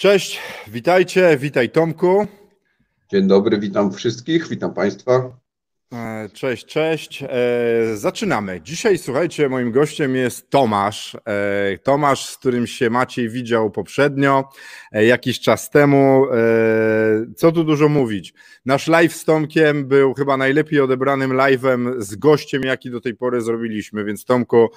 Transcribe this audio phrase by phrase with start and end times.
[0.00, 2.26] Cześć, witajcie, witaj Tomku.
[3.10, 5.36] Dzień dobry, witam wszystkich, witam Państwa.
[5.94, 7.22] E, cześć, cześć.
[7.22, 7.28] E,
[7.96, 8.60] zaczynamy.
[8.60, 11.14] Dzisiaj, słuchajcie, moim gościem jest Tomasz.
[11.14, 14.48] E, Tomasz, z którym się Maciej widział poprzednio,
[14.92, 16.26] jakiś czas temu.
[17.36, 18.34] Co tu dużo mówić?
[18.66, 23.40] Nasz live z Tomkiem był chyba najlepiej odebranym live'em z gościem, jaki do tej pory
[23.40, 24.68] zrobiliśmy, więc Tomku,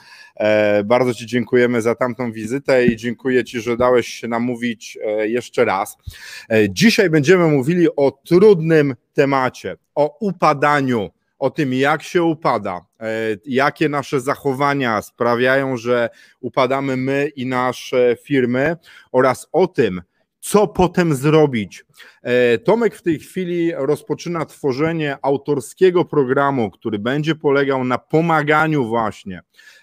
[0.86, 5.98] bardzo Ci dziękujemy za tamtą wizytę i dziękuję Ci, że dałeś się namówić jeszcze raz.
[6.70, 13.08] Dzisiaj będziemy mówili o trudnym temacie, o upadaniu, o tym, jak się upada, e,
[13.46, 16.10] jakie nasze zachowania sprawiają, że
[16.42, 18.78] upadamy my i nasze firmy,
[19.12, 20.02] oraz o tym,
[20.44, 21.86] co potem zrobić.
[22.22, 29.42] E, Tomek w tej chwili rozpoczyna tworzenie autorskiego programu, który będzie polegał na pomaganiu właśnie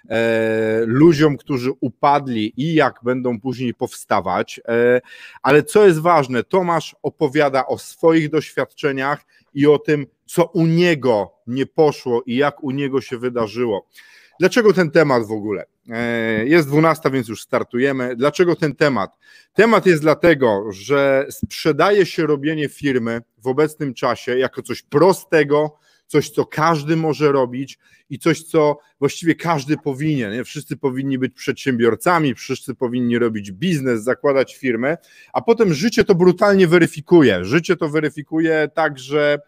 [0.08, 4.60] e, ludziom, którzy upadli i jak będą później powstawać.
[4.68, 5.00] E,
[5.42, 11.32] ale co jest ważne, Tomasz opowiada o swoich doświadczeniach i o tym, co u niego
[11.46, 13.86] nie poszło i jak u niego się wydarzyło.
[14.40, 15.64] Dlaczego ten temat w ogóle?
[15.90, 18.16] E, jest 12, więc już startujemy.
[18.16, 19.18] Dlaczego ten temat?
[19.54, 26.30] Temat jest dlatego, że sprzedaje się robienie firmy w obecnym czasie jako coś prostego, coś,
[26.30, 27.78] co każdy może robić
[28.10, 30.32] i coś, co właściwie każdy powinien.
[30.32, 30.44] Nie?
[30.44, 34.96] Wszyscy powinni być przedsiębiorcami, wszyscy powinni robić biznes, zakładać firmę,
[35.32, 37.44] a potem życie to brutalnie weryfikuje.
[37.44, 39.38] Życie to weryfikuje tak, że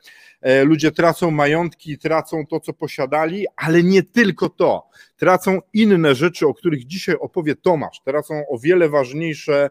[0.64, 4.88] ludzie tracą majątki, tracą to, co posiadali, ale nie tylko to.
[5.16, 8.00] Tracą inne rzeczy, o których dzisiaj opowie Tomasz.
[8.04, 9.70] Tracą o wiele ważniejsze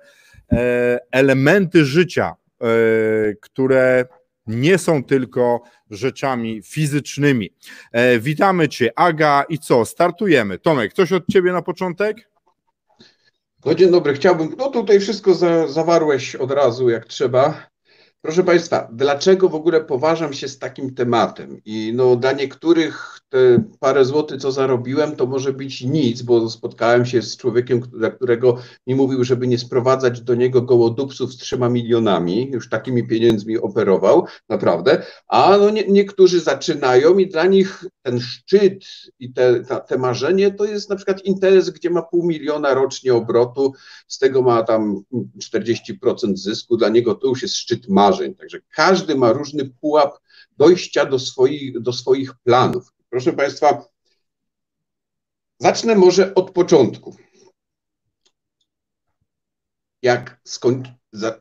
[0.51, 2.65] e, elementy życia, e,
[3.41, 4.05] które
[4.47, 7.49] nie są tylko rzeczami fizycznymi.
[7.91, 9.85] E, witamy Cię, Aga, i co?
[9.85, 10.59] Startujemy.
[10.59, 12.31] Tomek, coś od Ciebie na początek?
[13.65, 17.70] No dzień dobry, chciałbym, no tutaj wszystko za, zawarłeś od razu jak trzeba.
[18.21, 21.61] Proszę Państwa, dlaczego w ogóle poważam się z takim tematem?
[21.65, 27.05] I no, dla niektórych te parę złotych, co zarobiłem, to może być nic, bo spotkałem
[27.05, 31.69] się z człowiekiem, dla którego mi mówił, żeby nie sprowadzać do niego gołodupców z trzema
[31.69, 35.05] milionami, już takimi pieniędzmi operował, naprawdę.
[35.27, 38.85] A no, nie, niektórzy zaczynają i dla nich ten szczyt
[39.19, 43.73] i te, te marzenie to jest na przykład interes, gdzie ma pół miliona rocznie obrotu,
[44.07, 45.03] z tego ma tam
[45.55, 48.35] 40% zysku, dla niego to już jest szczyt marzeń.
[48.35, 50.19] Także każdy ma różny pułap
[50.57, 53.00] dojścia do swoich, do swoich planów.
[53.11, 53.85] Proszę Państwa,
[55.59, 57.15] zacznę może od początku.
[60.01, 60.41] Jak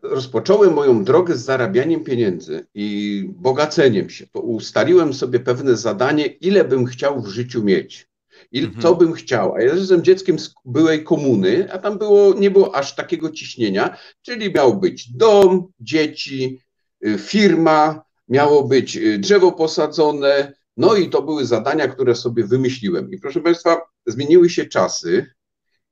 [0.03, 6.65] rozpocząłem moją drogę z zarabianiem pieniędzy i bogaceniem się, to ustaliłem sobie pewne zadanie, ile
[6.65, 8.11] bym chciał w życiu mieć.
[8.53, 8.83] I mhm.
[8.83, 9.55] co bym chciał.
[9.55, 13.97] A ja jestem dzieckiem z byłej komuny, a tam było, nie było aż takiego ciśnienia,
[14.23, 16.61] czyli miał być dom, dzieci,
[17.07, 23.11] y, firma, miało być y, drzewo posadzone, no i to były zadania, które sobie wymyśliłem.
[23.11, 25.27] I proszę Państwa, zmieniły się czasy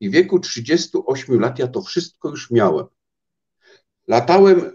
[0.00, 2.86] i w wieku 38 lat ja to wszystko już miałem.
[4.08, 4.72] Latałem,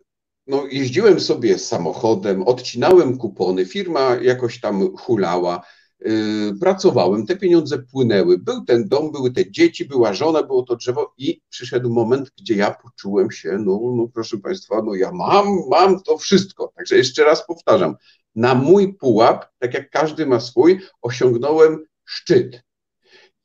[0.47, 5.61] no jeździłem sobie samochodem, odcinałem kupony, firma jakoś tam hulała,
[5.99, 10.75] yy, pracowałem, te pieniądze płynęły, był ten dom, były te dzieci, była żona, było to
[10.75, 15.47] drzewo i przyszedł moment, gdzie ja poczułem się, no, no proszę Państwa, no ja mam,
[15.69, 16.73] mam to wszystko.
[16.75, 17.95] Także jeszcze raz powtarzam,
[18.35, 22.63] na mój pułap, tak jak każdy ma swój, osiągnąłem szczyt.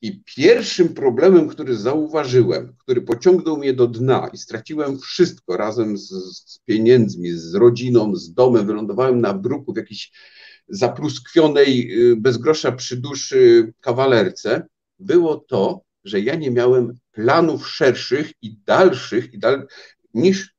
[0.02, 6.08] I pierwszym problemem, który zauważyłem, który pociągnął mnie do dna i straciłem wszystko razem z,
[6.08, 10.12] z pieniędzmi, z rodziną, z domem, wylądowałem na bruku w jakiejś
[10.68, 14.66] zapluskwionej, y, bez grosza przy duszy kawalerce,
[14.98, 19.66] było to, że ja nie miałem planów szerszych i dalszych i dal,
[20.14, 20.54] niż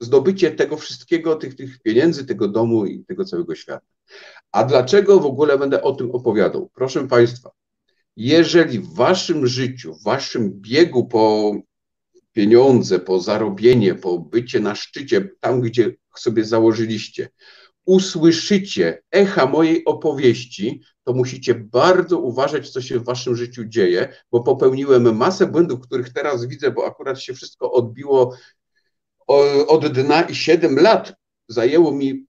[0.00, 3.86] zdobycie tego wszystkiego, tych, tych pieniędzy, tego domu i tego całego świata.
[4.52, 6.70] A dlaczego w ogóle będę o tym opowiadał?
[6.74, 7.50] Proszę Państwa,
[8.16, 11.54] Jeżeli w waszym życiu, w waszym biegu po
[12.32, 17.28] pieniądze, po zarobienie, po bycie na szczycie, tam gdzie sobie założyliście,
[17.84, 24.42] usłyszycie echa mojej opowieści, to musicie bardzo uważać, co się w waszym życiu dzieje, bo
[24.42, 28.36] popełniłem masę błędów, których teraz widzę, bo akurat się wszystko odbiło
[29.66, 31.14] od dna i 7 lat
[31.48, 32.26] zajęło mi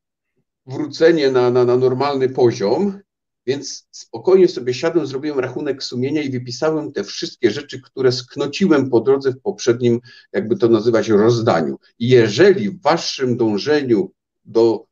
[0.66, 3.00] wrócenie na, na, na normalny poziom,
[3.46, 9.00] więc spokojnie sobie siadłem, zrobiłem rachunek sumienia i wypisałem te wszystkie rzeczy, które sknociłem po
[9.00, 10.00] drodze w poprzednim,
[10.34, 11.78] jakby to nazywać, rozdaniu.
[12.00, 14.12] I jeżeli w waszym dążeniu
[14.46, 14.86] do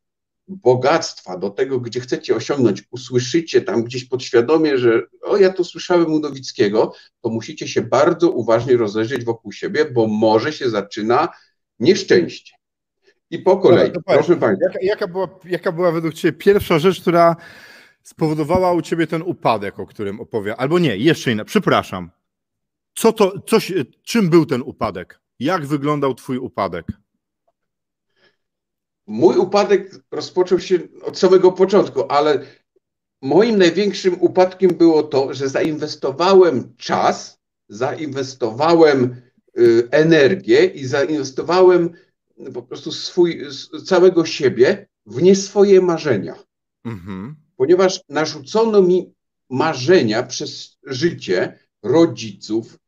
[0.48, 6.12] bogactwa, do tego, gdzie chcecie osiągnąć, usłyszycie tam gdzieś podświadomie, że o, ja to słyszałem
[6.12, 11.28] u Nowickiego, to musicie się bardzo uważnie rozejrzeć wokół siebie, bo może się zaczyna
[11.80, 12.54] nieszczęście.
[13.30, 14.66] I po kolei, Dobra, proszę Państwa.
[14.66, 17.36] Jaka, jaka, była, jaka była według Ciebie pierwsza rzecz, która
[18.02, 20.60] spowodowała u Ciebie ten upadek, o którym opowiadam?
[20.60, 22.10] Albo nie, jeszcze inna, przepraszam.
[22.94, 23.72] Co to, coś,
[24.02, 25.20] czym był ten upadek?
[25.38, 26.86] Jak wyglądał Twój upadek?
[29.06, 32.46] Mój upadek rozpoczął się od samego początku, ale
[33.22, 39.22] moim największym upadkiem było to, że zainwestowałem czas, zainwestowałem
[39.90, 41.90] energię i zainwestowałem
[42.54, 43.42] po prostu swój,
[43.84, 46.34] całego siebie w nie swoje marzenia.
[46.84, 47.36] Mhm.
[47.56, 49.12] Ponieważ narzucono mi
[49.50, 52.78] marzenia przez życie rodziców,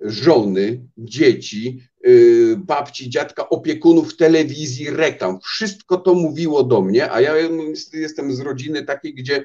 [0.00, 5.38] żony, dzieci, yy, babci, dziadka, opiekunów, telewizji, reklam.
[5.40, 7.34] Wszystko to mówiło do mnie, a ja
[7.92, 9.44] jestem z rodziny takiej, gdzie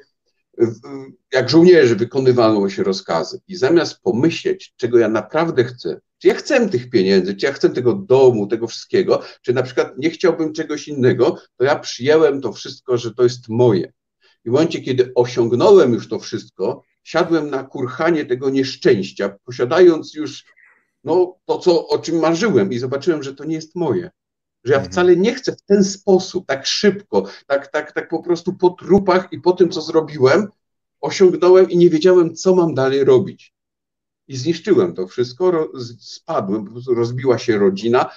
[1.33, 3.41] jak żołnierze wykonywano się rozkazy.
[3.47, 7.69] I zamiast pomyśleć, czego ja naprawdę chcę, czy ja chcę tych pieniędzy, czy ja chcę
[7.69, 12.53] tego domu, tego wszystkiego, czy na przykład nie chciałbym czegoś innego, to ja przyjęłem to
[12.53, 13.93] wszystko, że to jest moje.
[14.45, 20.45] I w momencie, kiedy osiągnąłem już to wszystko, siadłem na kurhanie tego nieszczęścia, posiadając już
[21.03, 24.09] no, to, co, o czym marzyłem, i zobaczyłem, że to nie jest moje.
[24.63, 24.91] Że ja mhm.
[24.91, 29.27] wcale nie chcę w ten sposób, tak szybko, tak, tak, tak po prostu po trupach
[29.31, 30.47] i po tym, co zrobiłem,
[31.01, 33.53] osiągnąłem i nie wiedziałem, co mam dalej robić.
[34.27, 38.09] I zniszczyłem to wszystko, spadłem, po prostu rozbiła się rodzina,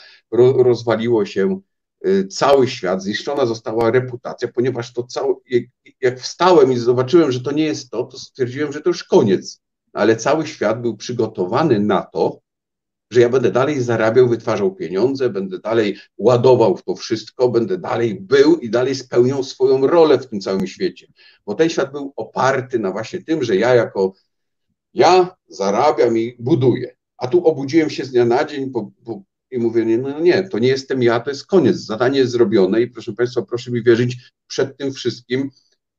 [0.56, 1.60] rozwaliło się
[2.06, 5.34] y, cały świat, zniszczona została reputacja, ponieważ to cały,
[6.00, 9.60] jak wstałem i zobaczyłem, że to nie jest to, to stwierdziłem, że to już koniec.
[9.92, 12.41] Ale cały świat był przygotowany na to,
[13.12, 18.20] że ja będę dalej zarabiał, wytwarzał pieniądze, będę dalej ładował w to wszystko, będę dalej
[18.20, 21.06] był i dalej spełniał swoją rolę w tym całym świecie.
[21.46, 24.12] Bo ten świat był oparty na właśnie tym, że ja jako
[24.94, 26.96] ja zarabiam i buduję.
[27.16, 30.48] A tu obudziłem się z dnia na dzień po, po, i mówię, nie, no nie,
[30.48, 33.82] to nie jestem ja, to jest koniec, zadanie jest zrobione i proszę Państwa, proszę mi
[33.82, 34.16] wierzyć,
[34.46, 35.50] przed tym wszystkim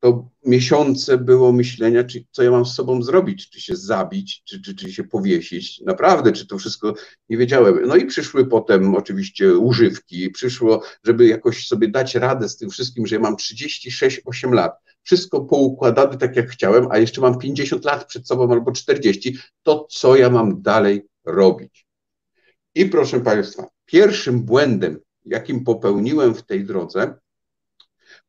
[0.04, 4.62] to miesiące było myślenia, czy, co ja mam z sobą zrobić, czy się zabić, czy,
[4.62, 5.82] czy, czy się powiesić.
[5.82, 6.94] Naprawdę, czy to wszystko
[7.30, 7.88] nie wiedziałem.
[7.88, 13.08] No i przyszły potem oczywiście używki, przyszło, żeby jakoś sobie dać radę z tym wszystkim,
[13.08, 14.72] że ja mam 36-8 lat,
[15.04, 19.88] wszystko poukładane tak jak chciałem, a jeszcze mam 50 lat przed sobą albo 40, to
[19.90, 21.88] co ja mam dalej robić?
[22.76, 27.23] I proszę Państwa, pierwszym błędem, jakim popełniłem w tej drodze,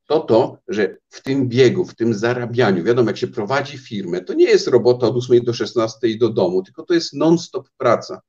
[0.07, 4.35] to to, że w tym biegu, w tym zarabianiu, wiadomo, jak się prowadzi firmę, to
[4.35, 8.21] nie jest robota od 8 do 16 do domu, tylko to jest non-stop praca.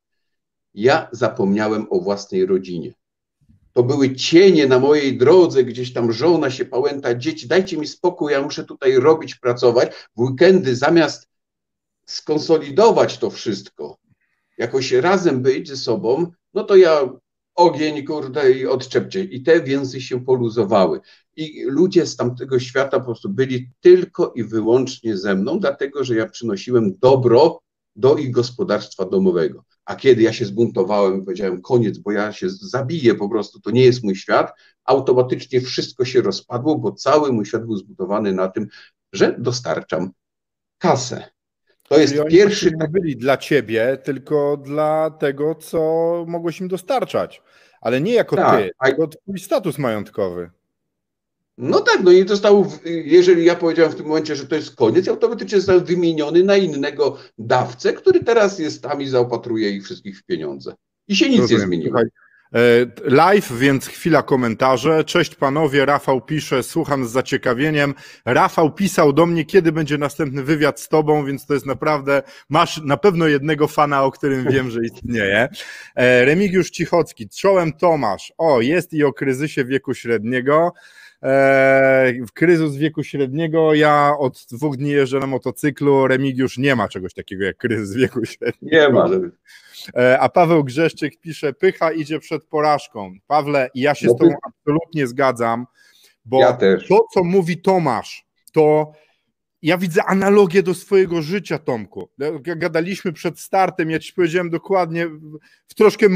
[0.73, 2.93] Ja zapomniałem o własnej rodzinie.
[3.73, 8.31] To były cienie na mojej drodze, gdzieś tam żona się pałęta, dzieci, dajcie mi spokój,
[8.31, 9.95] ja muszę tutaj robić, pracować.
[10.15, 11.27] W weekendy zamiast
[12.05, 13.97] skonsolidować to wszystko,
[14.57, 17.09] jakoś razem być ze sobą, no to ja
[17.55, 19.23] ogień, kurde, i odczepcie.
[19.23, 20.99] I te więzy się poluzowały.
[21.35, 26.15] I ludzie z tamtego świata po prostu byli tylko i wyłącznie ze mną, dlatego że
[26.15, 27.61] ja przynosiłem dobro
[27.95, 29.63] do ich gospodarstwa domowego.
[29.85, 33.71] A kiedy ja się zbuntowałem i powiedziałem koniec, bo ja się zabiję po prostu, to
[33.71, 34.51] nie jest mój świat,
[34.85, 38.67] automatycznie wszystko się rozpadło, bo cały mój świat był zbudowany na tym,
[39.13, 40.11] że dostarczam
[40.77, 41.34] kasę.
[41.89, 42.71] To jest pierwszy.
[42.79, 45.79] Nie byli dla ciebie, tylko dla tego, co
[46.27, 47.41] mogłeś im dostarczać.
[47.81, 48.85] Ale nie jako tak, ty, a...
[48.87, 50.49] tylko twój status majątkowy.
[51.57, 55.07] No tak, no i został, jeżeli ja powiedziałem w tym momencie, że to jest koniec,
[55.07, 60.23] automatycznie został wymieniony na innego dawcę, który teraz jest tam i zaopatruje ich wszystkich w
[60.23, 60.75] pieniądze.
[61.07, 61.61] I się nic Rozumiem.
[61.61, 61.89] nie zmieniło.
[61.89, 62.05] Słuchaj,
[63.03, 65.03] live, więc chwila komentarze.
[65.03, 67.93] Cześć panowie, Rafał pisze, słucham z zaciekawieniem.
[68.25, 72.81] Rafał pisał do mnie, kiedy będzie następny wywiad z tobą, więc to jest naprawdę, masz
[72.81, 75.47] na pewno jednego fana, o którym wiem, że istnieje.
[75.95, 78.33] E, Remigiusz Cichocki, czołem Tomasz.
[78.37, 80.73] O, jest i o kryzysie wieku średniego.
[81.23, 83.73] E, kryzys wieku średniego.
[83.73, 86.07] Ja od dwóch dni jeżdżę na motocyklu.
[86.07, 88.77] Remigiusz nie ma czegoś takiego jak kryzys wieku średniego.
[88.77, 89.09] Nie ma.
[89.95, 93.13] E, a Paweł Grzeszczyk pisze: Pycha idzie przed porażką.
[93.27, 95.65] Pawle, ja się No z Tobą absolutnie zgadzam,
[96.25, 96.53] bo Ja
[96.87, 98.91] to, co mówi Tomasz, to
[99.61, 102.09] ja widzę analogię do swojego życia, Tomku.
[102.45, 106.09] Jak Gadaliśmy przed startem, ja ci powiedziałem dokładnie, w- troszkę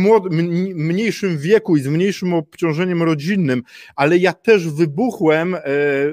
[0.76, 3.64] mniejszym wieku i z mniejszym obciążeniem rodzinnym,
[3.96, 5.62] ale ja też wybuchłem e,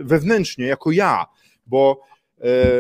[0.03, 1.27] wewnętrznie, jako ja,
[1.67, 2.01] bo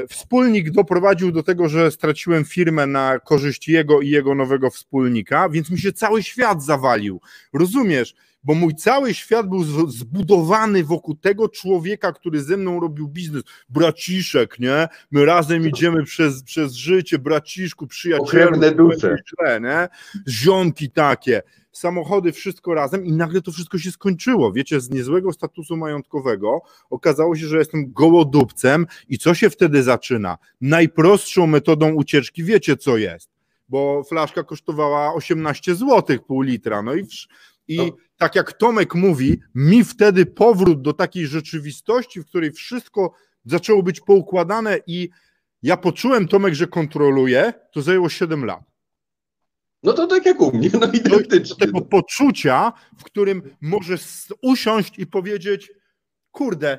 [0.09, 5.71] wspólnik doprowadził do tego, że straciłem firmę na korzyść jego i jego nowego wspólnika, więc
[5.71, 7.21] mi się cały świat zawalił.
[7.53, 8.15] Rozumiesz?
[8.45, 13.43] Bo mój cały świat był zbudowany wokół tego człowieka, który ze mną robił biznes.
[13.69, 14.89] Braciszek, nie?
[15.11, 18.61] My razem idziemy przez, przez życie, braciszku, przyjacielu.
[19.29, 19.89] Źle, nie?
[20.29, 21.43] Ziomki takie,
[21.77, 24.53] samochody, wszystko razem i nagle to wszystko się skończyło.
[24.53, 30.39] Wiecie, z niezłego statusu majątkowego okazało się, że jestem gołodupcem i co się wtedy zaczyna?
[30.61, 33.31] Najprostszą metodą ucieczki wiecie co jest,
[33.69, 37.07] bo flaszka kosztowała 18 zł pół litra, no i,
[37.69, 37.85] i No.
[38.17, 43.13] tak jak Tomek mówi, mi wtedy powrót do takiej rzeczywistości, w której wszystko
[43.45, 45.11] zaczęło być poukładane i
[45.63, 48.76] ja poczułem, Tomek, że kontroluję, to zajęło 7 lat.
[49.87, 51.67] No to tak jak u mnie, no do identycznie.
[51.67, 54.03] tego poczucia, w którym możesz
[54.43, 55.73] usiąść i powiedzieć,
[56.31, 56.79] kurde,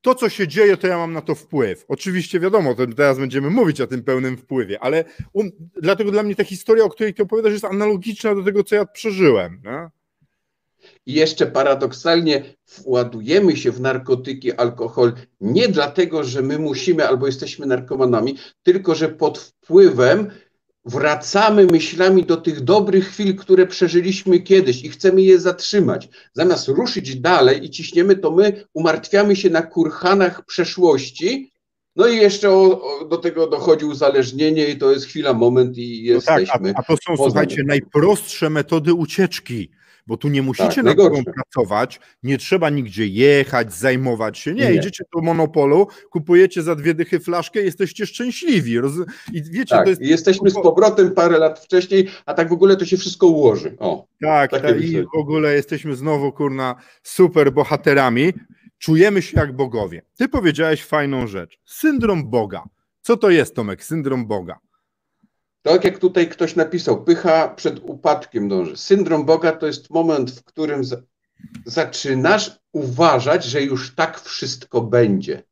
[0.00, 1.84] to co się dzieje, to ja mam na to wpływ.
[1.88, 5.50] Oczywiście wiadomo, teraz będziemy mówić o tym pełnym wpływie, ale um,
[5.82, 8.86] dlatego dla mnie ta historia, o której ty opowiadasz, jest analogiczna do tego, co ja
[8.86, 9.62] przeżyłem.
[11.06, 12.44] I jeszcze paradoksalnie
[12.84, 19.08] władujemy się w narkotyki, alkohol nie dlatego, że my musimy albo jesteśmy narkomanami, tylko że
[19.08, 20.30] pod wpływem
[20.84, 26.08] wracamy myślami do tych dobrych chwil, które przeżyliśmy kiedyś i chcemy je zatrzymać.
[26.32, 31.52] Zamiast ruszyć dalej i ciśniemy, to my umartwiamy się na kurhanach przeszłości.
[31.96, 36.10] No i jeszcze o, o, do tego dochodzi uzależnienie i to jest chwila, moment i
[36.14, 36.72] No tak, a, jesteśmy.
[36.76, 39.70] a to są, poza słuchajcie, najprostsze metody ucieczki.
[40.06, 44.54] Bo tu nie musicie Tak, sobą pracować, nie trzeba nigdzie jechać, zajmować się.
[44.54, 44.74] Nie, Nie.
[44.74, 48.78] idziecie do monopolu, kupujecie za dwie dychy flaszkę, jesteście szczęśliwi.
[48.80, 48.92] Roz...
[49.32, 52.52] I wiecie, Tak, to jest i jesteśmy z powrotem parę lat wcześniej, a tak w
[52.52, 53.76] ogóle to się wszystko ułoży.
[53.78, 58.32] O, Tak, tak i w ogóle jesteśmy znowu, kurna, super bohaterami.
[58.78, 60.02] Czujemy się jak bogowie.
[60.16, 61.58] Ty powiedziałeś fajną rzecz.
[61.64, 62.62] Syndrom Boga.
[63.00, 64.58] Co to jest, Tomek, syndrom Boga?
[65.62, 68.76] Tak jak tutaj ktoś napisał, pycha przed upadkiem dąży.
[68.76, 70.96] Syndrom Boga to jest moment, w którym za,
[71.66, 75.42] zaczynasz uważać, że już tak wszystko będzie.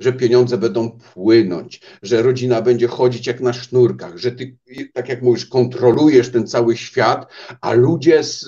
[0.00, 4.56] Że pieniądze będą płynąć, że rodzina będzie chodzić jak na sznurkach, że ty,
[4.92, 8.40] tak jak mówisz, kontrolujesz ten cały świat, a ludzie z,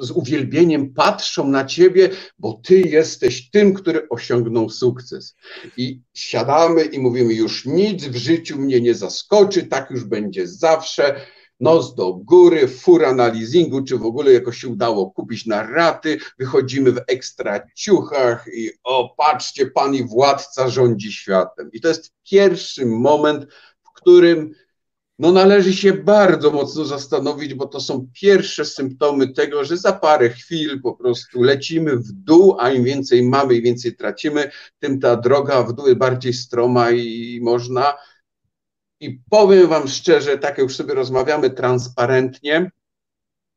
[0.00, 5.36] z uwielbieniem patrzą na ciebie, bo ty jesteś tym, który osiągnął sukces.
[5.76, 11.20] I siadamy i mówimy, już nic w życiu mnie nie zaskoczy, tak już będzie zawsze.
[11.62, 16.18] Nos do góry, fura na leasingu, czy w ogóle jakoś się udało kupić na raty,
[16.38, 21.70] wychodzimy w ekstra ciuchach i o, patrzcie, pan i władca rządzi światem.
[21.72, 23.46] I to jest pierwszy moment,
[23.82, 24.54] w którym
[25.18, 30.30] no należy się bardzo mocno zastanowić, bo to są pierwsze symptomy tego, że za parę
[30.30, 35.16] chwil po prostu lecimy w dół, a im więcej mamy, im więcej tracimy, tym ta
[35.16, 37.94] droga w dół jest bardziej stroma i można.
[39.02, 42.70] I powiem Wam szczerze, tak jak już sobie rozmawiamy transparentnie,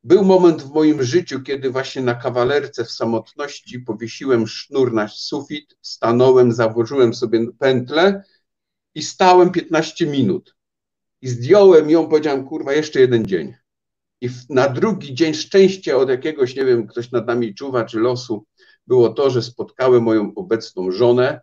[0.04, 5.78] był moment w moim życiu, kiedy właśnie na kawalerce w samotności powiesiłem sznur na sufit,
[5.82, 8.24] stanąłem, założyłem sobie pętlę
[8.96, 10.56] i stałem 15 minut.
[11.22, 13.54] I zdjąłem ją, powiedziałem, kurwa, jeszcze jeden dzień.
[14.22, 18.46] I na drugi dzień szczęście od jakiegoś, nie wiem, ktoś nad nami czuwa, czy losu,
[18.88, 21.42] było to, że spotkałem moją obecną żonę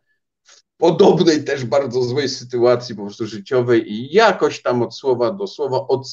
[0.83, 5.87] podobnej też bardzo złej sytuacji po prostu życiowej i jakoś tam od słowa do słowa,
[5.89, 6.07] od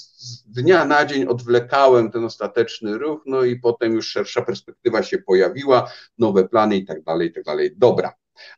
[0.45, 5.91] dnia na dzień odwlekałem ten ostateczny ruch, no i potem już szersza perspektywa się pojawiła,
[6.17, 7.71] nowe plany i tak dalej, i tak dalej.
[7.77, 8.13] Dobra,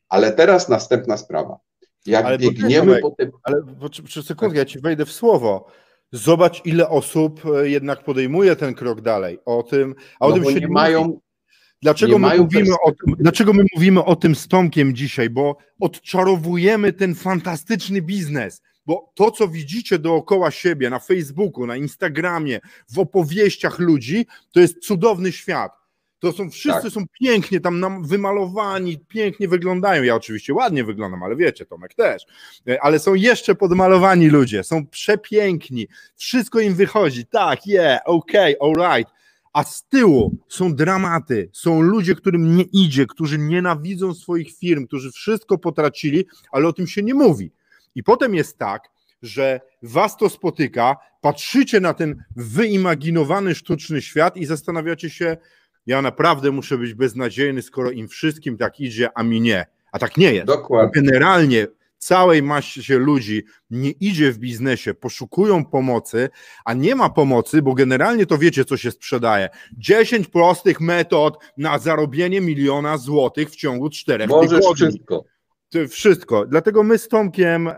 [0.10, 1.60] ale teraz następna sprawa.
[2.06, 3.64] Jak Ale biegniemy po te Ale
[4.08, 5.66] trzy sekundki, ja ci wejdę w słowo.
[6.12, 9.40] Zobacz, ile osób e, jednak podejmuje ten krok dalej.
[9.46, 11.20] O tym, a o no tym bo się nie nie mają, mówi.
[11.82, 15.30] Dlaczego my, mówimy o tym, dlaczego my mówimy o tym z Tomkiem dzisiaj?
[15.30, 18.62] Bo odczarowujemy ten fantastyczny biznes.
[18.86, 22.60] Bo to, co widzicie dookoła siebie na Facebooku, na Instagramie,
[22.90, 25.72] w opowieściach ludzi, to jest cudowny świat.
[26.20, 26.92] To są wszyscy Tak.
[26.92, 30.04] są pięknie tam nam wymalowani, pięknie wyglądają.
[30.04, 32.26] Ja oczywiście ładnie wyglądam, ale wiecie, Tomek też.
[32.68, 35.88] E, Ale są jeszcze podmalowani ludzie, są przepiękni.
[36.16, 37.26] Wszystko im wychodzi.
[37.26, 39.12] Tak, yeah, okay, all right.
[39.54, 45.12] A z tyłu są dramaty, są ludzie, którym nie idzie, którzy nienawidzą swoich firm, którzy
[45.12, 47.52] wszystko potracili, ale o tym się nie mówi.
[47.96, 48.90] I potem jest tak,
[49.22, 55.38] że was to spotyka, patrzycie na ten wyimaginowany sztuczny świat i zastanawiacie się,
[55.86, 59.66] ja naprawdę muszę być beznadziejny, skoro im wszystkim tak idzie, a mi nie.
[59.92, 60.48] A tak nie jest.
[60.48, 61.02] Dokładnie.
[61.02, 61.68] Generalnie
[62.02, 66.30] całej masie ludzi nie idzie w biznesie, poszukują pomocy,
[66.66, 69.50] a nie ma pomocy, bo generalnie to wiecie, co się sprzedaje.
[69.78, 74.76] 10 prostych metod na zarobienie miliona złotych w ciągu czterech Możesz tygodni.
[74.76, 75.26] wszystko.
[75.90, 76.46] Wszystko.
[76.46, 77.74] Dlatego my z Tomkiem e,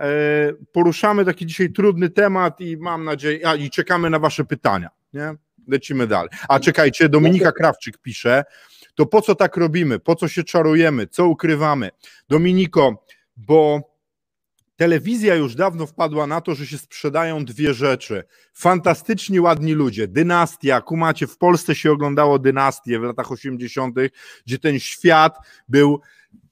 [0.72, 4.89] poruszamy taki dzisiaj trudny temat i mam nadzieję, a i czekamy na Wasze pytania.
[5.13, 5.36] Nie?
[5.68, 6.30] Lecimy dalej.
[6.50, 8.44] A czekajcie, Dominika Krawczyk pisze,
[8.96, 10.00] to po co tak robimy?
[10.00, 11.08] Po co się czarujemy?
[11.08, 11.89] Co ukrywamy?
[12.30, 13.06] Dominiko,
[13.38, 13.92] bo
[14.75, 18.24] telewizja już dawno wpadła na to, że się sprzedają dwie rzeczy.
[18.53, 20.08] Fantastyczni, ładni ludzie.
[20.08, 23.96] Dynastia, kumacie, w Polsce się oglądało dynastię w latach 80.,
[24.46, 25.38] gdzie ten świat
[25.70, 26.01] był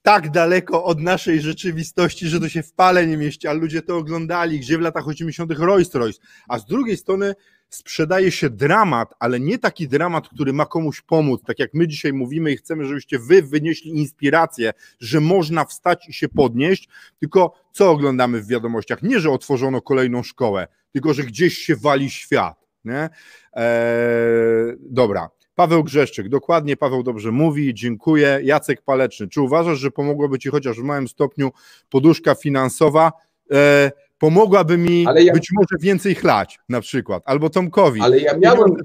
[0.02, 3.96] tak daleko od naszej rzeczywistości, że to się w pale nie mieści, a ludzie to
[3.96, 5.52] oglądali, gdzie w latach 80.
[5.58, 6.20] Rolls Royce.
[6.48, 7.34] A z drugiej strony
[7.74, 12.12] sprzedaje się dramat, ale nie taki dramat, który ma komuś pomóc, tak jak my dzisiaj
[12.12, 16.88] mówimy i chcemy, żebyście wy wynieśli inspirację, że można wstać i się podnieść,
[17.20, 19.02] tylko co oglądamy w wiadomościach?
[19.02, 22.62] Nie, że otworzono kolejną szkołę, tylko że gdzieś się wali świat.
[22.84, 23.08] Nie?
[23.52, 25.28] Eee, dobra.
[25.54, 28.40] Paweł Grzeszczyk, dokładnie Paweł dobrze mówi, dziękuję.
[28.42, 31.50] Jacek Paleczny, czy uważasz, że pomogłoby Ci chociaż w małym stopniu
[31.90, 33.12] poduszka finansowa?
[33.50, 33.90] Eee,
[34.22, 38.00] pomogłaby mi ja- być może więcej chlać na przykład, albo Tomkowi.
[38.00, 38.76] Ale ja miałem,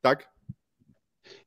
[0.00, 0.30] Tak?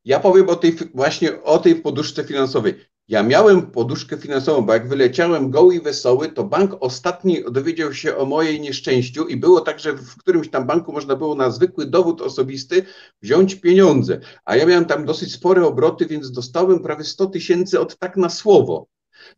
[0.06, 2.74] ja powiem o tej, właśnie o tej poduszce finansowej.
[3.08, 8.16] Ja miałem poduszkę finansową, bo jak wyleciałem goły i wesoły, to bank ostatni dowiedział się
[8.18, 11.86] o mojej nieszczęściu i było tak, że w którymś tam banku można było na zwykły
[11.86, 12.86] dowód osobisty
[13.22, 14.20] wziąć pieniądze.
[14.46, 18.30] A ja miałem tam dosyć spore obroty, więc dostałem prawie 100 tysięcy od tak na
[18.30, 18.88] słowo.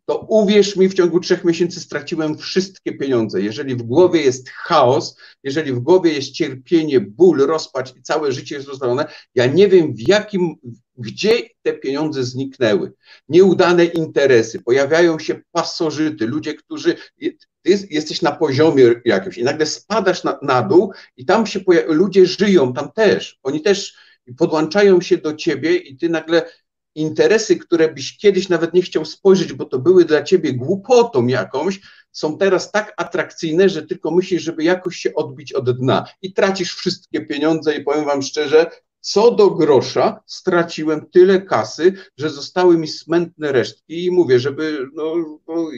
[0.05, 3.41] To uwierz mi, w ciągu trzech miesięcy straciłem wszystkie pieniądze.
[3.41, 8.55] Jeżeli w głowie jest chaos, jeżeli w głowie jest cierpienie, ból, rozpacz i całe życie
[8.55, 10.55] jest rozwalone, ja nie wiem w jakim,
[10.97, 12.93] gdzie te pieniądze zniknęły.
[13.29, 19.65] Nieudane interesy, pojawiają się pasożyty, ludzie, którzy, ty jest- jesteś na poziomie jakimś i nagle
[19.65, 23.95] spadasz na, na dół i tam się ludzie żyją, tam też, oni też
[24.37, 26.51] podłączają się do ciebie i ty nagle
[26.95, 31.79] interesy, które byś kiedyś nawet nie chciał spojrzeć, bo to były dla ciebie głupotą jakąś,
[32.11, 36.05] są teraz tak atrakcyjne, że tylko myślisz, żeby jakoś się odbić od dna.
[36.21, 42.29] I tracisz wszystkie pieniądze i powiem wam szczerze, co do grosza straciłem tyle kasy, że
[42.29, 45.15] zostały mi smętne resztki i mówię, żeby no,
[45.47, 45.69] no,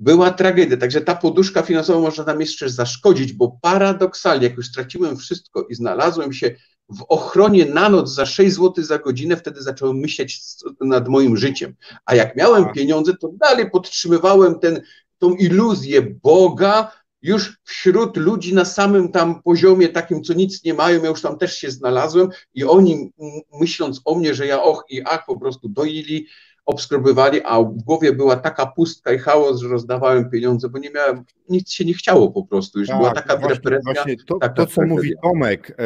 [0.00, 0.76] była tragedia.
[0.76, 5.74] Także ta poduszka finansowa może nam jeszcze zaszkodzić, bo paradoksalnie, jak już straciłem wszystko i
[5.74, 6.54] znalazłem się
[6.88, 10.42] w ochronie na noc za 6 zł za godzinę, wtedy zacząłem myśleć
[10.80, 11.74] nad moim życiem.
[12.04, 12.74] A jak miałem Tak.
[12.74, 14.80] pieniądze, to dalej podtrzymywałem ten,
[15.18, 21.02] tą iluzję Boga już wśród ludzi na samym tam poziomie takim, co nic nie mają.
[21.02, 23.12] Ja już tam też się znalazłem i oni
[23.60, 26.26] myśląc o mnie, że ja och i ach po prostu doili,
[26.70, 31.24] obskrobywali, a w głowie była taka pustka i chaos, że rozdawałem pieniądze, bo nie miałem,
[31.48, 32.78] nic się nie chciało po prostu.
[32.78, 33.78] Już była taka właśnie.
[33.84, 35.82] Właśnie to, taka to, co mówi Tomek, e,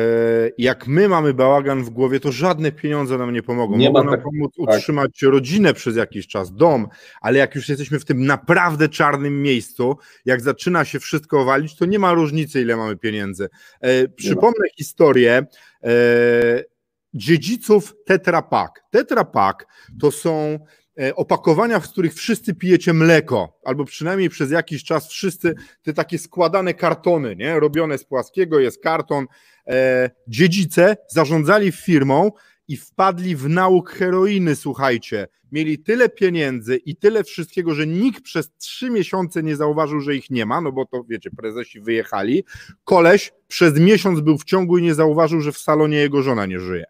[0.58, 3.76] jak my mamy bałagan w głowie, to żadne pieniądze nam nie pomogą.
[3.76, 4.76] Nie Mogą ma nam tak- pomóc tak.
[4.76, 6.88] utrzymać rodzinę przez jakiś czas, dom,
[7.20, 11.86] ale jak już jesteśmy w tym naprawdę czarnym miejscu, jak zaczyna się wszystko walić, to
[11.86, 13.48] nie ma różnicy, ile mamy pieniędzy.
[13.80, 15.46] E, przypomnę historię
[15.84, 16.73] e,
[17.14, 18.84] dziedziców Tetra Pak.
[18.90, 19.66] Tetra Pak
[20.00, 20.58] to są
[21.00, 26.18] e, opakowania, w których wszyscy pijecie mleko, albo przynajmniej przez jakiś czas wszyscy te takie
[26.18, 27.60] składane kartony, nie?
[27.60, 29.26] robione z płaskiego, jest karton.
[29.68, 32.30] E, dziedzice zarządzali firmą
[32.68, 35.26] i wpadli w nauk heroiny, słuchajcie.
[35.52, 40.30] Mieli tyle pieniędzy i tyle wszystkiego, że nikt przez trzy miesiące nie zauważył, że ich
[40.30, 42.44] nie ma, no bo to wiecie, prezesi wyjechali.
[42.84, 46.60] Koleś przez miesiąc był w ciągu i nie zauważył, że w salonie jego żona nie
[46.60, 46.84] żyje.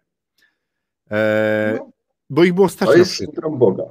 [1.11, 1.91] E, No,
[2.29, 3.31] bo ich było stać to na jest wszystko.
[3.33, 3.83] syndrom Boga.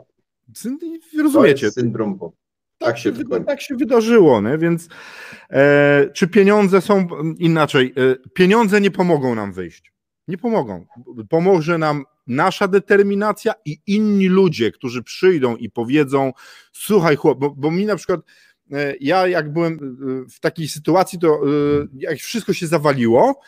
[1.17, 1.67] To Rozumiecie?
[1.67, 2.37] jest syndrom Boga.
[2.79, 3.47] Tak się wy- wykończy.
[3.47, 4.59] tak się wydarzyło, nie?
[4.59, 4.89] więc
[5.51, 7.07] e, czy pieniądze są
[7.39, 7.95] inaczej?
[7.97, 9.93] E, pieniądze nie pomogą nam wyjść.
[10.29, 10.87] Nie pomogą.
[11.29, 16.33] Pomoże nam nasza determinacja i inni ludzie, którzy przyjdą i powiedzą:
[16.73, 18.21] Słuchaj, chłop, bo, bo mi na przykład.
[18.73, 19.73] e, Ja, jak byłem
[20.27, 21.41] e, w takiej sytuacji, to e,
[21.99, 23.41] jak wszystko się zawaliło,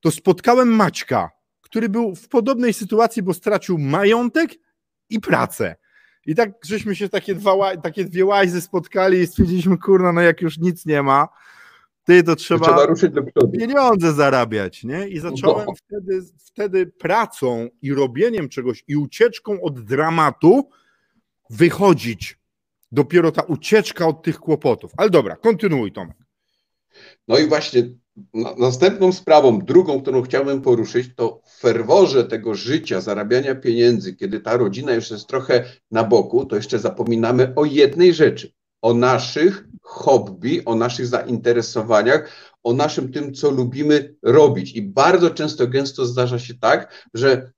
[0.00, 1.30] to spotkałem Maćka,
[1.74, 4.50] który był w podobnej sytuacji, bo stracił majątek
[5.10, 5.76] i pracę.
[6.26, 10.40] I tak żeśmy się takie, dwa, takie dwie łajzy spotkali i stwierdziliśmy, kurna, no jak
[10.40, 11.28] już nic nie ma,
[12.04, 13.52] ty to trzeba, trzeba ruszyć do przodu.
[13.58, 15.08] pieniądze zarabiać, nie?
[15.08, 15.74] I zacząłem No.
[15.74, 20.68] wtedy, wtedy pracą i robieniem czegoś i ucieczką od dramatu
[21.50, 22.38] wychodzić.
[22.92, 24.92] Dopiero ta ucieczka od tych kłopotów.
[24.96, 26.16] Ale dobra, kontynuuj Tomek.
[27.28, 27.82] No i właśnie
[28.58, 34.56] następną sprawą, drugą, którą chciałbym poruszyć, to w ferworze tego życia, zarabiania pieniędzy, kiedy ta
[34.56, 40.64] rodzina już jest trochę na boku, to jeszcze zapominamy o jednej rzeczy, o naszych hobby,
[40.64, 42.30] o naszych zainteresowaniach,
[42.62, 44.72] o naszym tym, co lubimy robić.
[44.72, 47.52] I bardzo często, gęsto zdarza się tak, że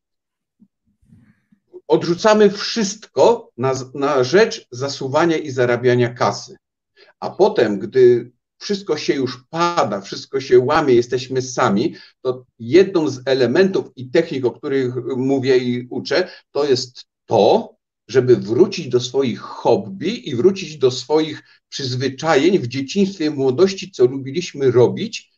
[1.88, 6.56] odrzucamy wszystko na, na rzecz zasuwania i zarabiania kasy.
[7.20, 8.30] A potem, gdy
[8.66, 14.44] wszystko się już pada, wszystko się łamie, jesteśmy sami, to jedną z elementów i technik,
[14.44, 17.76] o których mówię i uczę, to jest to,
[18.09, 24.70] żeby wrócić do swoich hobby i wrócić do swoich przyzwyczajeń w dzieciństwie, młodości, co lubiliśmy
[24.70, 25.33] robić,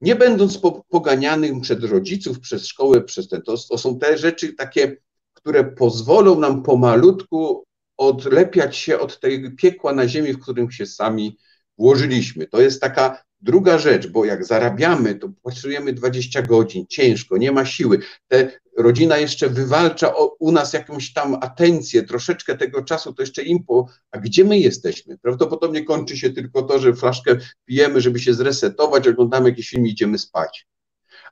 [0.00, 3.42] nie będąc po- poganianym przed rodziców, przez szkołę, przez ten.
[3.42, 4.96] To, to są te rzeczy takie,
[5.34, 7.64] które pozwolą nam pomalutku
[7.96, 11.36] odlepiać się od tej piekła na ziemi, w którym się sami
[11.78, 12.46] włożyliśmy.
[12.46, 17.64] To jest taka druga rzecz, bo jak zarabiamy, to pracujemy 20 godzin, ciężko, nie ma
[17.64, 17.98] siły.
[18.28, 23.42] Te, rodzina jeszcze wywalcza o, u nas jakąś tam atencję, troszeczkę tego czasu, to jeszcze
[23.42, 25.18] im po, a gdzie my jesteśmy?
[25.18, 29.90] Prawdopodobnie kończy się tylko to, że flaszkę pijemy, żeby się zresetować, oglądamy jakiś film i
[29.90, 30.66] idziemy spać.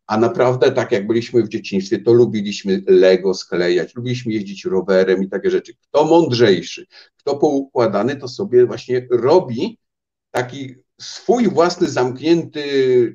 [0.06, 5.28] A naprawdę, tak jak byliśmy w dzieciństwie, to lubiliśmy Lego sklejać, lubiliśmy jeździć rowerem i
[5.28, 5.74] takie rzeczy.
[5.74, 9.78] Kto mądrzejszy, kto poukładany, to sobie właśnie robi
[10.30, 12.64] taki swój własny zamknięty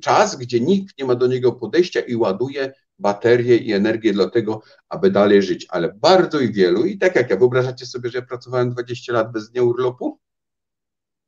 [0.02, 4.62] czas, gdzie nikt nie ma do niego podejścia i ładuje baterię i energię do tego,
[4.90, 5.68] aby dalej żyć.
[5.70, 9.32] Ale bardzo i wielu, i tak jak ja, wyobrażacie sobie, że ja pracowałem 20 lat
[9.32, 10.20] bez dnia urlopu?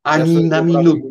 [0.03, 1.07] Ani Ja na minutę.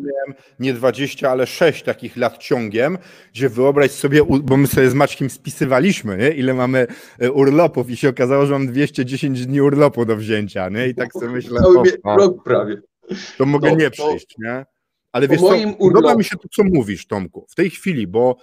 [0.59, 2.97] nie 20, ale 6 takich lat ciągiem,
[3.33, 6.29] gdzie wyobraź sobie, bo my sobie z Maćkiem spisywaliśmy, nie?
[6.29, 6.87] ile mamy
[7.19, 10.87] e, urlopów i się okazało, że mam 210 dni urlopu do wzięcia, nie?
[10.87, 12.81] I tak sobie myślę, Cały rok prawie.
[13.37, 14.65] To mogę to- nie to- przyjść, nie?
[15.11, 18.37] Ale wiesz co, podoba mi się to, co mówisz, Tomku, w tej chwili, bo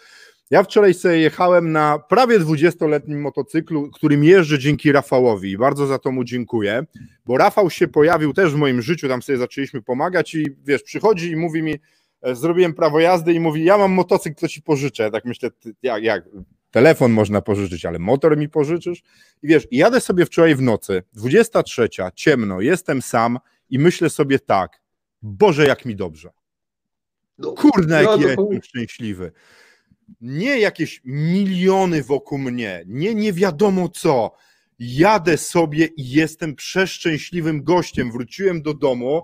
[0.50, 5.98] ja wczoraj sobie jechałem na prawie 20-letnim motocyklu, którym jeżdżę dzięki Rafałowi i bardzo za
[5.98, 6.82] to mu dziękuję,
[7.26, 11.30] bo Rafał się pojawił też w moim życiu, tam sobie zaczęliśmy pomagać i wiesz, przychodzi
[11.30, 11.74] i mówi mi,
[12.22, 15.02] e, zrobiłem prawo jazdy i mówi, ja mam motocykl, to ci pożyczę.
[15.02, 15.50] Ja tak myślę,
[15.82, 16.24] jak, jak,
[16.70, 19.02] telefon można pożyczyć, ale motor mi pożyczysz?
[19.42, 23.38] I wiesz, jadę sobie wczoraj w nocy, 23, ciemno, jestem sam
[23.70, 24.80] i myślę sobie tak,
[25.22, 26.30] Boże, jak mi dobrze.
[27.38, 29.32] No, Kurde, to ja jestem szczęśliwy.
[30.20, 34.32] Nie jakieś miliony wokół mnie, nie nie wiadomo co.
[34.78, 38.12] Jadę sobie i jestem przeszczęśliwym gościem.
[38.12, 39.22] Wróciłem do domu,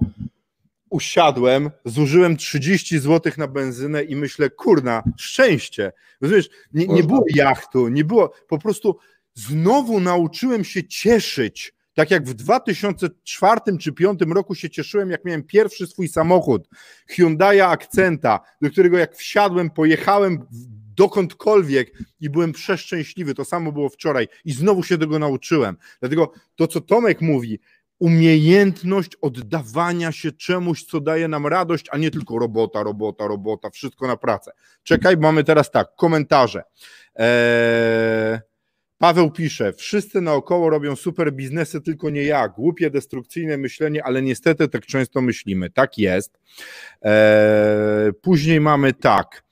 [0.91, 5.93] usiadłem, zużyłem 30 zł na benzynę i myślę, kurna, szczęście.
[6.21, 8.99] Rozumiesz, nie, nie było jachtu, nie było, po prostu
[9.35, 11.75] znowu nauczyłem się cieszyć.
[11.97, 16.69] Tak jak w 2004 czy 2005 roku się cieszyłem, jak miałem pierwszy swój samochód,
[17.09, 20.47] Hyundai Accenta, do którego jak wsiadłem, pojechałem
[20.97, 23.35] dokądkolwiek i byłem przeszczęśliwy.
[23.35, 25.77] To samo było wczoraj i znowu się tego nauczyłem.
[26.01, 27.61] Dlatego to, co Tomek mówi,
[27.99, 34.07] umiejętność oddawania się czemuś, co daje nam radość, a nie tylko robota, robota, robota, wszystko
[34.07, 34.53] na pracę.
[34.83, 36.63] Czekaj, mamy teraz tak, komentarze.
[37.15, 38.39] Eee,
[38.99, 42.49] Paweł pisze, wszyscy naokoło robią super biznesy, tylko nie ja.
[42.49, 45.71] Głupie, destrukcyjne myślenie, ale niestety tak często myślimy.
[45.71, 46.39] Tak jest.
[47.03, 49.45] Eee, później mamy tak.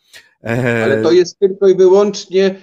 [0.42, 2.54] Eee, Ale to jest tylko i wyłącznie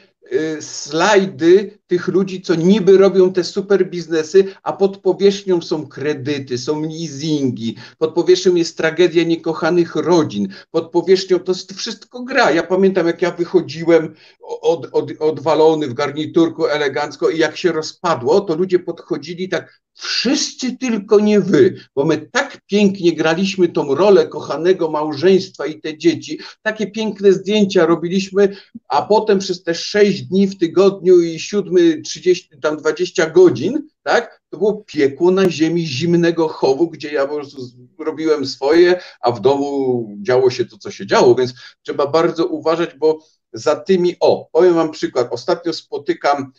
[0.60, 6.82] slajdy tych ludzi, co niby robią te super biznesy, a pod powierzchnią są kredyty, są
[6.82, 12.52] leasingi, pod powierzchnią jest tragedia niekochanych rodzin, pod powierzchnią to wszystko gra.
[12.52, 14.16] Ja pamiętam, jak ja wychodziłem
[14.62, 20.78] od, od, odwalony w garniturku elegancko i jak się rozpadło, to ludzie podchodzili tak, wszyscy
[20.78, 26.40] tylko nie wy, bo my tak pięknie graliśmy tą rolę kochanego małżeństwa i te dzieci,
[26.62, 28.56] takie piękne zdjęcia robiliśmy,
[28.88, 34.42] a potem przez te sześć dni w tygodniu i siódmy, 30, tam 20 godzin, tak,
[34.50, 37.62] to było piekło na ziemi zimnego chowu, gdzie ja po prostu
[38.00, 42.96] robiłem swoje, a w domu działo się to, co się działo, więc trzeba bardzo uważać,
[42.96, 43.20] bo
[43.54, 46.52] za tymi, o, powiem wam przykład, ostatnio spotykam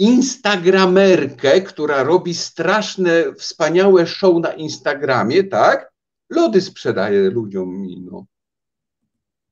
[0.00, 5.92] instagramerkę, która robi straszne, wspaniałe show na Instagramie, tak,
[6.30, 8.26] lody sprzedaje ludziom mi, no.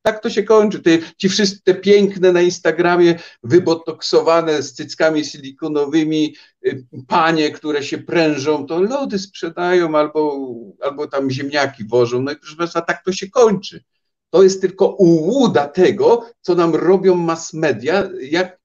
[0.03, 0.83] Tak to się kończy.
[0.83, 6.35] Te, ci wszyscy te piękne na Instagramie, wybotoksowane z cyckami silikonowymi
[6.67, 10.49] y, panie, które się prężą, to lody sprzedają albo,
[10.81, 12.23] albo tam ziemniaki wożą.
[12.23, 13.85] No i proszę Państwa, tak to się kończy.
[14.31, 18.59] to jest tylko ułuda tego, co nam robią mass media, jak,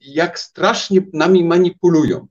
[0.00, 2.26] jak strasznie nami manipulują.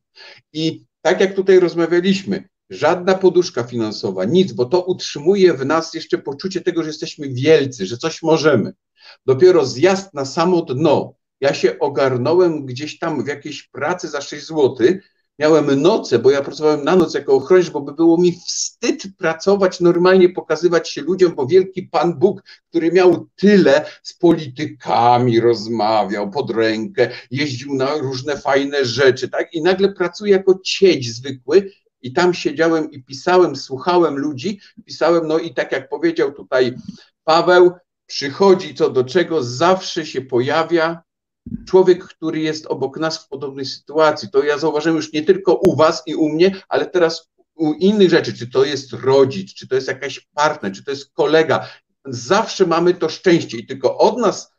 [0.54, 6.18] I tak jak tutaj rozmawialiśmy, żadna poduszka finansowa, nic, bo to utrzymuje w nas jeszcze
[6.18, 8.74] poczucie tego, że jesteśmy wielcy, że coś możemy.
[9.26, 11.14] Dopiero zjazd na samo dno.
[11.42, 16.42] Ja się ogarnąłem gdzieś tam w jakiejś pracy za 6 złotych, miałem noce, bo ja
[16.42, 21.36] pracowałem na noc jako ochroniarz, bo by było mi wstyd pracować normalnie, pokazywać się ludziom,
[21.36, 28.38] bo wielki Pan Bóg, który miał tyle z politykami, rozmawiał pod rękę, jeździł na różne
[28.38, 29.54] fajne rzeczy, tak?
[29.54, 31.72] I nagle pracuje jako cieć zwykły,
[32.02, 36.76] i tam siedziałem i pisałem, słuchałem ludzi, pisałem, no i tak jak powiedział tutaj
[37.24, 37.72] Paweł,
[38.06, 41.04] przychodzi co do czego, zawsze się pojawia
[41.68, 44.30] człowiek, który jest obok nas w podobnej sytuacji.
[44.32, 48.10] To ja zauważyłem już nie tylko u was i u mnie, ale teraz u innych
[48.10, 51.68] rzeczy, czy to jest rodzic, czy to jest jakaś partner, czy to jest kolega.
[52.06, 54.58] Zawsze mamy to szczęście i tylko od nas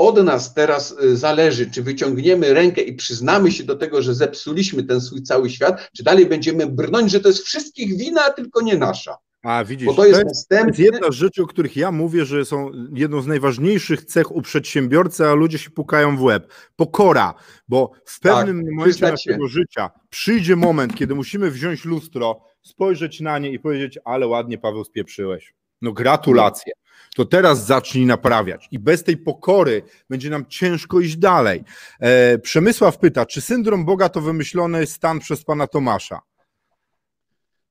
[0.00, 4.82] od nas teraz y, zależy, czy wyciągniemy rękę i przyznamy się do tego, że zepsuliśmy
[4.82, 8.76] ten swój cały świat, czy dalej będziemy brnąć, że to jest wszystkich wina, tylko nie
[8.76, 9.16] nasza.
[9.42, 10.68] A widzisz, Bo to jest, to jest, następny...
[10.68, 14.42] jest jedna z rzeczy, o których ja mówię, że są jedną z najważniejszych cech u
[14.42, 16.52] przedsiębiorcy, a ludzie się pukają w łeb.
[16.76, 17.34] Pokora,
[17.68, 23.20] bo w tak, pewnym tak, momencie naszego życia przyjdzie moment, kiedy musimy wziąć lustro, spojrzeć
[23.20, 25.54] na nie i powiedzieć, ale ładnie Paweł spieprzyłeś.
[25.82, 26.72] No gratulacje.
[27.16, 28.68] To teraz zacznij naprawiać.
[28.70, 31.64] I bez tej pokory będzie nam ciężko iść dalej.
[32.00, 36.20] E, Przemysław pyta, czy syndrom Boga to wymyślony stan przez pana Tomasza?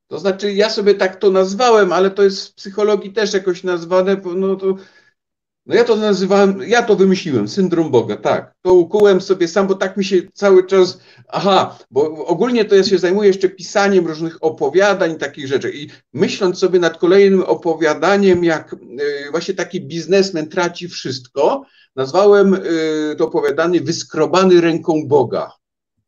[0.09, 4.21] To znaczy, ja sobie tak to nazwałem, ale to jest w psychologii też jakoś nazwane.
[4.35, 4.75] No to,
[5.65, 8.53] no ja to nazywałem, ja to wymyśliłem, syndrom Boga, tak.
[8.61, 12.83] To ukułem sobie sam, bo tak mi się cały czas, aha, bo ogólnie to ja
[12.83, 18.73] się zajmuję jeszcze pisaniem różnych opowiadań, takich rzeczy i myśląc sobie nad kolejnym opowiadaniem, jak
[18.73, 25.51] y, właśnie taki biznesmen traci wszystko, nazwałem y, to opowiadanie Wyskrobany ręką Boga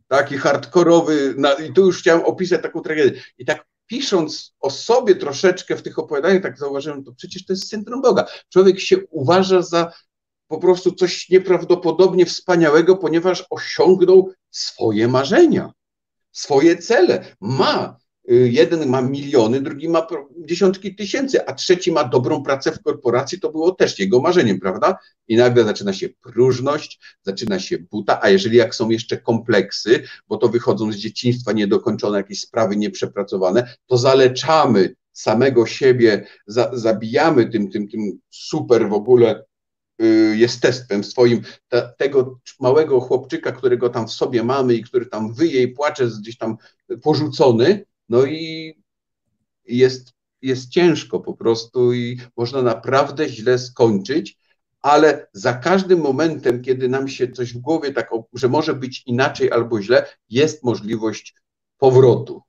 [0.08, 1.36] taki hardkorowy,
[1.70, 3.22] i tu już chciałem opisać taką tragedię.
[3.38, 7.70] I tak pisząc o sobie troszeczkę w tych opowiadaniach, tak zauważyłem, to przecież to jest
[7.70, 8.26] syndrom Boga.
[8.50, 9.94] Człowiek się uważa za
[10.48, 15.72] po prostu coś nieprawdopodobnie wspaniałego, ponieważ osiągnął swoje marzenia,
[16.32, 17.36] swoje cele.
[17.42, 17.98] Ma
[18.34, 23.52] jeden ma miliony, drugi ma dziesiątki tysięcy, a trzeci ma dobrą pracę w korporacji, to
[23.52, 24.98] było też jego marzeniem, prawda?
[25.28, 30.38] I nagle zaczyna się próżność, zaczyna się buta, a jeżeli jak są jeszcze kompleksy, bo
[30.38, 37.72] to wychodzą z dzieciństwa niedokończone jakieś sprawy nieprzepracowane, to zaleczamy samego siebie, za, zabijamy tym,
[37.72, 39.44] tym, tym super w ogóle
[40.02, 45.34] y, jestestwem swoim ta, tego małego chłopczyka, którego tam w sobie mamy i który tam
[45.34, 46.58] wyje i płacze, gdzieś tam
[47.02, 48.74] porzucony, no i
[49.68, 54.38] jest, jest ciężko po prostu i można naprawdę źle skończyć,
[54.82, 59.52] ale za każdym momentem, kiedy nam się coś w głowie tak, że może być inaczej
[59.52, 61.36] albo źle, jest możliwość
[61.78, 62.42] powrotu.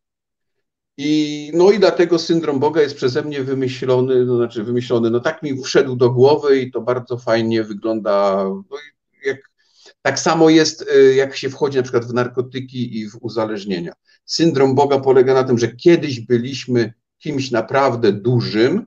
[0.96, 5.42] I, no i dlatego syndrom Boga jest przeze mnie wymyślony, no znaczy wymyślony, no tak
[5.42, 8.44] mi wszedł do głowy i to bardzo fajnie wygląda.
[8.44, 8.76] No
[9.24, 9.50] jak,
[10.02, 13.92] tak samo jest, y, jak się wchodzi na przykład w narkotyki i w uzależnienia.
[14.24, 18.86] Syndrom Boga polega na tym, że kiedyś byliśmy kimś naprawdę dużym,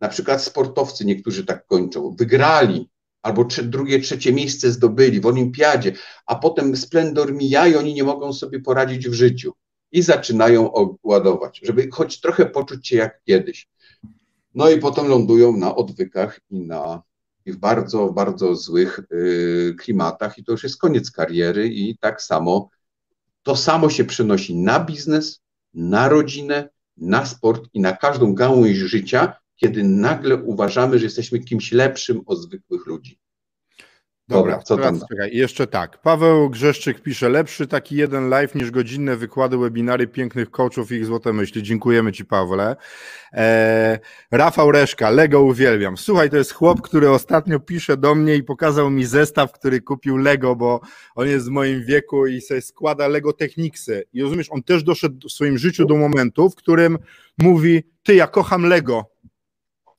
[0.00, 2.88] na przykład sportowcy niektórzy tak kończą, wygrali
[3.22, 5.92] albo drugie, trzecie miejsce zdobyli w olimpiadzie,
[6.26, 9.52] a potem splendor mija i oni nie mogą sobie poradzić w życiu
[9.92, 10.70] i zaczynają
[11.02, 13.68] ładować, żeby choć trochę poczuć się jak kiedyś.
[14.54, 17.02] No i potem lądują na odwykach i na
[17.52, 22.70] w bardzo, bardzo złych y, klimatach i to już jest koniec kariery i tak samo
[23.42, 25.42] to samo się przenosi na biznes,
[25.74, 31.72] na rodzinę, na sport i na każdą gałąź życia, kiedy nagle uważamy, że jesteśmy kimś
[31.72, 33.18] lepszym od zwykłych ludzi.
[34.28, 35.00] Dobra, co tam?
[35.10, 36.02] Czekaj, jeszcze tak.
[36.02, 41.06] Paweł Grzeszczyk pisze, lepszy taki jeden live niż godzinne wykłady, webinary pięknych coachów i ich
[41.06, 41.62] złote myśli.
[41.62, 42.76] Dziękujemy Ci, Pawle.
[43.32, 43.98] Eee,
[44.30, 45.96] Rafał Reszka, Lego uwielbiam.
[45.96, 50.16] Słuchaj, to jest chłop, który ostatnio pisze do mnie i pokazał mi zestaw, który kupił
[50.16, 50.80] Lego, bo
[51.14, 54.04] on jest w moim wieku i sobie składa Lego Technicsy.
[54.12, 56.98] I rozumiesz, on też doszedł w swoim życiu do momentu, w którym
[57.38, 59.13] mówi, ty, ja kocham Lego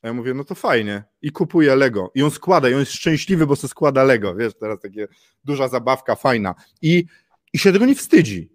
[0.05, 1.03] a ja mówię, no to fajnie.
[1.21, 2.11] I kupuje Lego.
[2.15, 4.35] I on składa, i on jest szczęśliwy, bo se składa Lego.
[4.35, 5.07] Wiesz, teraz takie
[5.43, 6.55] duża zabawka, fajna.
[6.81, 7.05] I,
[7.53, 8.54] i się tego nie wstydzi.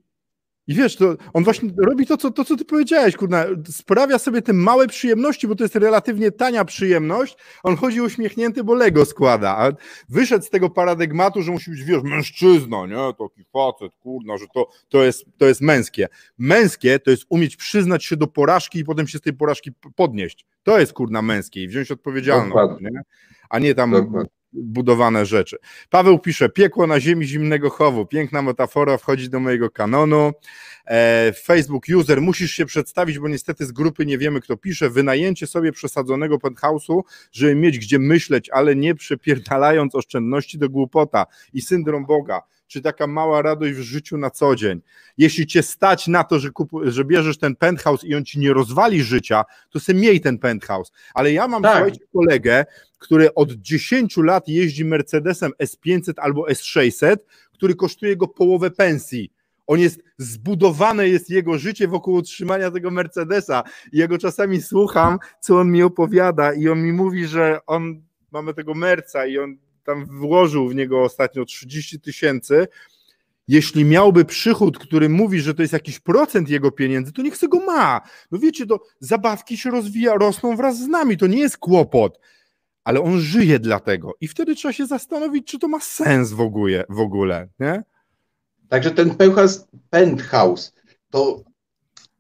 [0.67, 4.43] I wiesz, to on właśnie robi to, co, to, co ty powiedziałeś, kurna, sprawia sobie
[4.43, 7.37] te małe przyjemności, bo to jest relatywnie tania przyjemność.
[7.63, 9.73] On chodzi uśmiechnięty, bo Lego składa, a
[10.09, 14.69] wyszedł z tego paradygmatu, że musi być, wiesz, mężczyzna, nie, taki facet, kurna, że to,
[14.89, 16.09] to, jest, to jest męskie.
[16.39, 20.47] Męskie to jest umieć przyznać się do porażki i potem się z tej porażki podnieść.
[20.63, 23.01] To jest, kurna, męskie i wziąć odpowiedzialność, nie?
[23.51, 25.57] a nie tam Dokładnie budowane rzeczy.
[25.91, 30.33] Paweł pisze, piekło na ziemi zimnego chowu, piękna metafora, wchodzi do mojego kanonu.
[30.87, 35.47] E, Facebook user, musisz się przedstawić, bo niestety z grupy nie wiemy kto pisze, wynajęcie
[35.47, 37.01] sobie przesadzonego penthouse'u,
[37.33, 43.07] żeby mieć gdzie myśleć, ale nie przepierdalając oszczędności do głupota i syndrom Boga czy taka
[43.07, 44.81] mała radość w życiu na co dzień.
[45.19, 48.53] Jeśli cię stać na to, że, kup, że bierzesz ten penthouse i on ci nie
[48.53, 50.93] rozwali życia, to sobie miej ten penthouse.
[51.15, 51.73] Ale ja mam, tak.
[51.73, 52.65] słuchajcie, kolegę,
[52.99, 57.17] który od 10 lat jeździ Mercedesem S500 albo S600,
[57.53, 59.33] który kosztuje go połowę pensji.
[59.67, 63.63] On jest, zbudowane jest jego życie wokół utrzymania tego Mercedesa.
[63.93, 68.03] I ja go czasami słucham, co on mi opowiada i on mi mówi, że on,
[68.33, 69.57] mamy tego Merca i on
[69.91, 72.69] tam włożył w niego ostatnio 30 tysięcy,
[73.49, 77.59] jeśli miałby przychód, który mówi, że to jest jakiś procent jego pieniędzy, to niech sobie
[77.59, 78.01] go ma.
[78.31, 82.21] No wiecie, to zabawki się rozwija, rosną wraz z nami, to nie jest kłopot,
[82.85, 84.15] ale on żyje dlatego.
[84.21, 87.83] I wtedy trzeba się zastanowić, czy to ma sens w ogóle, w ogóle nie?
[88.69, 89.17] Także ten
[89.91, 90.73] penthouse
[91.11, 91.43] to,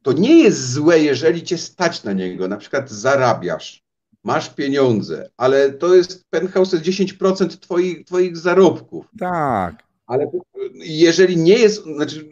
[0.02, 3.82] to nie jest złe, jeżeli cię stać na niego, na przykład zarabiasz,
[4.24, 9.06] masz pieniądze, ale to jest penthouse 10% twoich, twoich zarobków.
[9.18, 9.82] Tak.
[10.06, 10.30] Ale
[10.74, 12.28] jeżeli nie jest, znaczy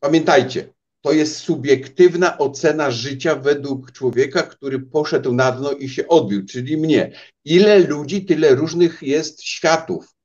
[0.00, 6.44] pamiętajcie, to jest subiektywna ocena życia według człowieka, który poszedł na dno i się odbił,
[6.44, 7.12] czyli mnie.
[7.44, 10.15] Ile ludzi, tyle różnych jest światów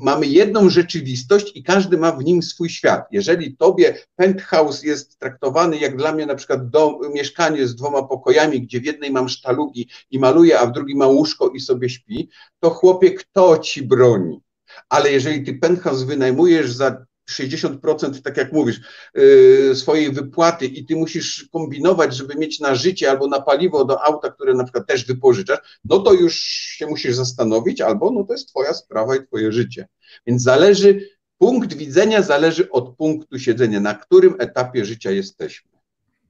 [0.00, 3.04] mamy jedną rzeczywistość i każdy ma w nim swój świat.
[3.10, 8.62] Jeżeli tobie penthouse jest traktowany jak dla mnie na przykład dom, mieszkanie z dwoma pokojami,
[8.62, 12.30] gdzie w jednej mam sztalugi i maluję, a w drugiej ma łóżko i sobie śpi,
[12.60, 14.40] to chłopie, kto ci broni?
[14.88, 18.80] Ale jeżeli ty penthouse wynajmujesz za 60%, tak jak mówisz,
[19.14, 24.04] yy, swojej wypłaty i ty musisz kombinować, żeby mieć na życie albo na paliwo do
[24.04, 26.34] auta, które na przykład też wypożyczasz, no to już
[26.78, 29.88] się musisz zastanowić, albo no to jest twoja sprawa i twoje życie.
[30.26, 35.70] Więc zależy, punkt widzenia zależy od punktu siedzenia, na którym etapie życia jesteśmy.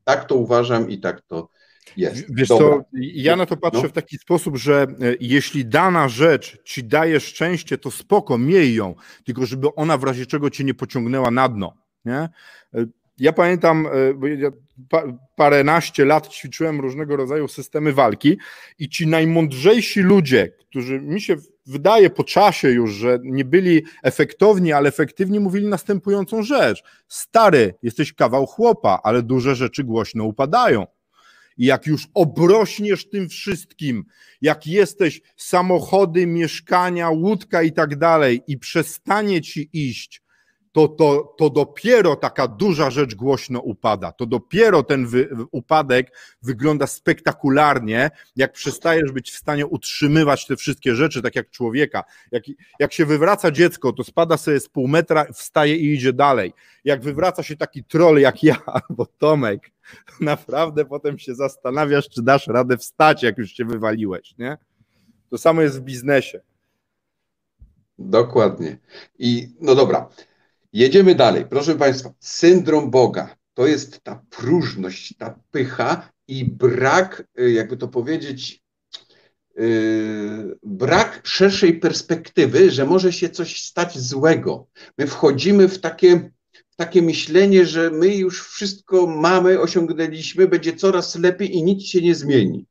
[0.05, 1.49] Tak to uważam i tak to
[1.97, 2.35] jest.
[2.35, 3.89] Wiesz co, ja na to patrzę no.
[3.89, 4.87] w taki sposób, że e,
[5.21, 10.27] jeśli dana rzecz ci daje szczęście, to spoko, miej ją, tylko żeby ona w razie
[10.27, 11.75] czego cię nie pociągnęła na dno.
[12.05, 12.15] Nie?
[12.15, 12.87] E,
[13.19, 14.51] ja pamiętam, e, bo ja
[15.37, 18.39] paręnaście lat ćwiczyłem różnego rodzaju systemy walki
[18.79, 24.73] i ci najmądrzejsi ludzie, którzy mi się wydaje po czasie już, że nie byli efektowni,
[24.73, 26.83] ale efektywni, mówili następującą rzecz.
[27.09, 30.87] Stary, jesteś kawał chłopa, ale duże rzeczy głośno upadają.
[31.59, 34.05] I jak już obrośniesz tym wszystkim,
[34.43, 40.23] jak jesteś samochody, mieszkania, łódka i tak dalej, i przestanie ci iść,
[40.73, 44.13] to, to, to dopiero taka duża rzecz głośno upada.
[44.13, 50.95] To dopiero ten wy, upadek wygląda spektakularnie, jak przestajesz być w stanie utrzymywać te wszystkie
[50.95, 52.05] rzeczy, tak jak człowieka.
[52.33, 52.43] Jak,
[52.79, 56.53] jak się wywraca dziecko, to spada sobie z pół metra, wstaje i idzie dalej.
[56.85, 58.57] Jak wywraca się taki troll jak ja
[58.89, 59.71] albo Tomek,
[60.21, 64.59] naprawdę potem się zastanawiasz, czy dasz radę wstać, jak już się wywaliłeś, nie?
[65.31, 66.41] To samo jest w biznesie.
[67.99, 68.79] Dokładnie.
[69.19, 70.09] I no dobra,
[70.73, 71.47] Jedziemy dalej.
[71.51, 77.89] Proszę Państwa, syndrom Boga to jest ta próżność, ta pycha i brak, y, jakby to
[77.89, 78.63] powiedzieć,
[79.57, 84.67] yy, brak szerszej perspektywy, że może się coś stać złego.
[84.99, 86.31] My wchodzimy w takie,
[86.81, 92.15] takie myślenie, że my już wszystko mamy, osiągnęliśmy, będzie coraz lepiej i nic się nie
[92.15, 92.67] zmieni.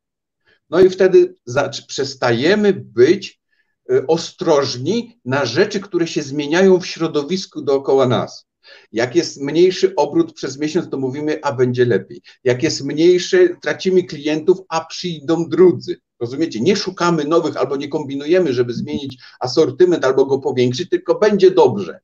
[0.70, 1.36] No i wtedy
[1.88, 3.40] przestajemy być
[3.92, 8.46] Y, ostrożni na rzeczy, które się zmieniają w środowisku dookoła nas.
[8.92, 12.22] Jak jest mniejszy obrót przez miesiąc, to mówimy, a będzie lepiej.
[12.44, 15.98] Jak jest mniejszy, tracimy klientów, a przyjdą drudzy.
[16.20, 16.62] Rozumiecie?
[16.62, 22.00] Nie szukamy nowych albo nie kombinujemy, żeby zmienić asortyment albo go powiększyć, tylko będzie dobrze.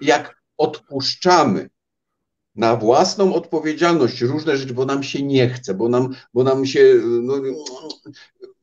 [0.00, 1.70] Jak odpuszczamy
[2.54, 6.94] na własną odpowiedzialność różne rzeczy, bo nam się nie chce, bo nam, bo nam się
[7.22, 7.34] no,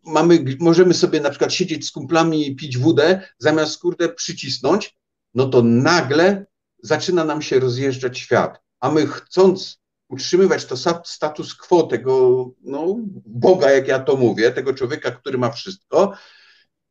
[0.06, 4.98] mamy, możemy sobie na przykład siedzieć z kumplami i pić wódę, zamiast kurde przycisnąć,
[5.34, 6.46] no to nagle
[6.84, 8.62] zaczyna nam się rozjeżdżać świat.
[8.80, 9.80] A my chcąc
[10.10, 12.96] utrzymywać to status quo tego no,
[13.26, 16.14] Boga, jak ja to mówię, tego człowieka, który ma wszystko,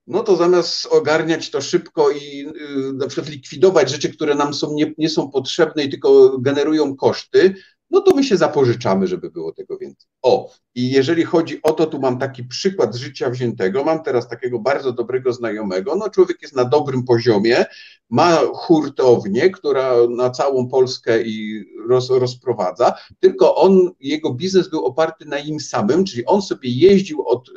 [0.06, 4.74] no to zamiast ogarniać to szybko i yy, na przykład likwidować rzeczy, które nam są,
[4.74, 7.54] nie, nie są potrzebne i tylko generują koszty,
[7.90, 10.11] no to my się zapożyczamy, żeby było tego więcej.
[10.22, 13.84] O, i jeżeli chodzi o to, tu mam taki przykład życia wziętego.
[13.84, 15.96] Mam teraz takiego bardzo dobrego znajomego.
[15.96, 17.64] No, człowiek jest na dobrym poziomie,
[18.10, 25.24] ma hurtownię, która na całą Polskę i roz, rozprowadza, tylko on, jego biznes był oparty
[25.24, 27.52] na im samym, czyli on sobie jeździł od, y,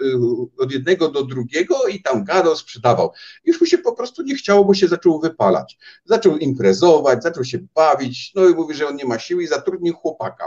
[0.59, 3.11] od jednego do drugiego i tam gadał, sprzedawał.
[3.45, 5.77] Już mu się po prostu nie chciało, bo się zaczął wypalać.
[6.05, 9.93] Zaczął imprezować, zaczął się bawić, no i mówi, że on nie ma siły i zatrudnił
[9.93, 10.45] chłopaka.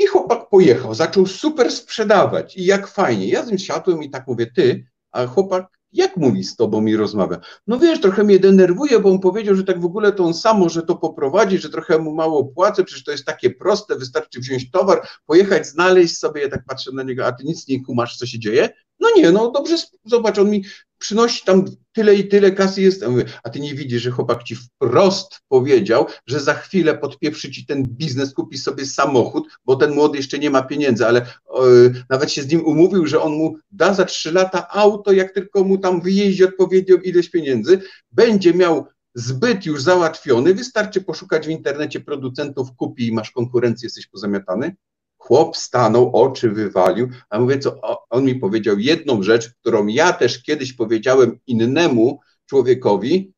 [0.00, 3.28] I chłopak pojechał, zaczął super sprzedawać i jak fajnie.
[3.28, 6.96] Ja z nim siadłem i tak mówię, ty, a chłopak jak mówi z tobą i
[6.96, 7.40] rozmawia?
[7.66, 10.58] No wiesz, trochę mnie denerwuje, bo on powiedział, że tak w ogóle to on sam
[10.58, 14.70] może to poprowadzić, że trochę mu mało płacę, przecież to jest takie proste, wystarczy wziąć
[14.70, 18.26] towar, pojechać, znaleźć sobie, ja tak patrzę na niego, a ty nic nie kumasz, co
[18.26, 18.68] się dzieje?
[19.00, 20.64] No nie, no dobrze, zobacz, on mi
[20.98, 23.04] przynosi tam tyle i tyle kasy jest.
[23.42, 27.82] A ty nie widzisz, że chłopak ci wprost powiedział, że za chwilę podpieprzy ci ten
[27.82, 32.42] biznes, kupi sobie samochód, bo ten młody jeszcze nie ma pieniędzy, ale yy, nawet się
[32.42, 36.00] z nim umówił, że on mu da za trzy lata auto, jak tylko mu tam
[36.00, 37.80] wyjeździ odpowiednią ilość pieniędzy,
[38.12, 44.06] będzie miał zbyt już załatwiony, wystarczy poszukać w internecie producentów, kupi i masz konkurencję, jesteś
[44.06, 44.76] pozamiatany.
[45.20, 50.42] Chłop stanął, oczy wywalił, a mówię, co on mi powiedział jedną rzecz, którą ja też
[50.42, 53.32] kiedyś powiedziałem innemu człowiekowi,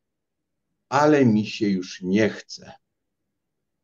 [0.88, 2.72] ale mi się już nie chce.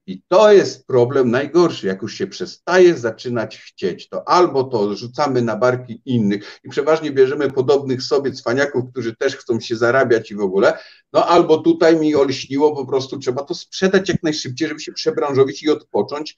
[0.06, 1.86] I to jest problem najgorszy.
[1.86, 7.10] Jak już się przestaje zaczynać chcieć, to albo to rzucamy na barki innych i przeważnie
[7.10, 10.78] bierzemy podobnych sobie cwaniaków, którzy też chcą się zarabiać i w ogóle,
[11.12, 15.62] no albo tutaj mi olśniło, po prostu trzeba to sprzedać jak najszybciej, żeby się przebranżowić
[15.62, 16.36] i odpocząć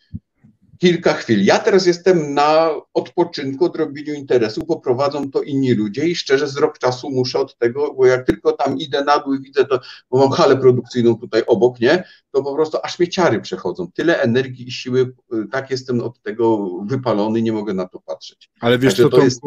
[0.80, 1.44] kilka chwil.
[1.44, 6.56] Ja teraz jestem na odpoczynku, odrobieniu interesu, bo prowadzą to inni ludzie i szczerze z
[6.56, 9.80] rok czasu muszę od tego, bo jak tylko tam idę na dół i widzę to,
[10.10, 13.90] bo mam halę produkcyjną tutaj obok, nie, to po prostu aż mnie ciary przechodzą.
[13.94, 15.00] Tyle energii i siły,
[15.34, 18.50] y, tak jestem od tego wypalony, nie mogę na to patrzeć.
[18.60, 19.40] Ale wiesz Także co, to jest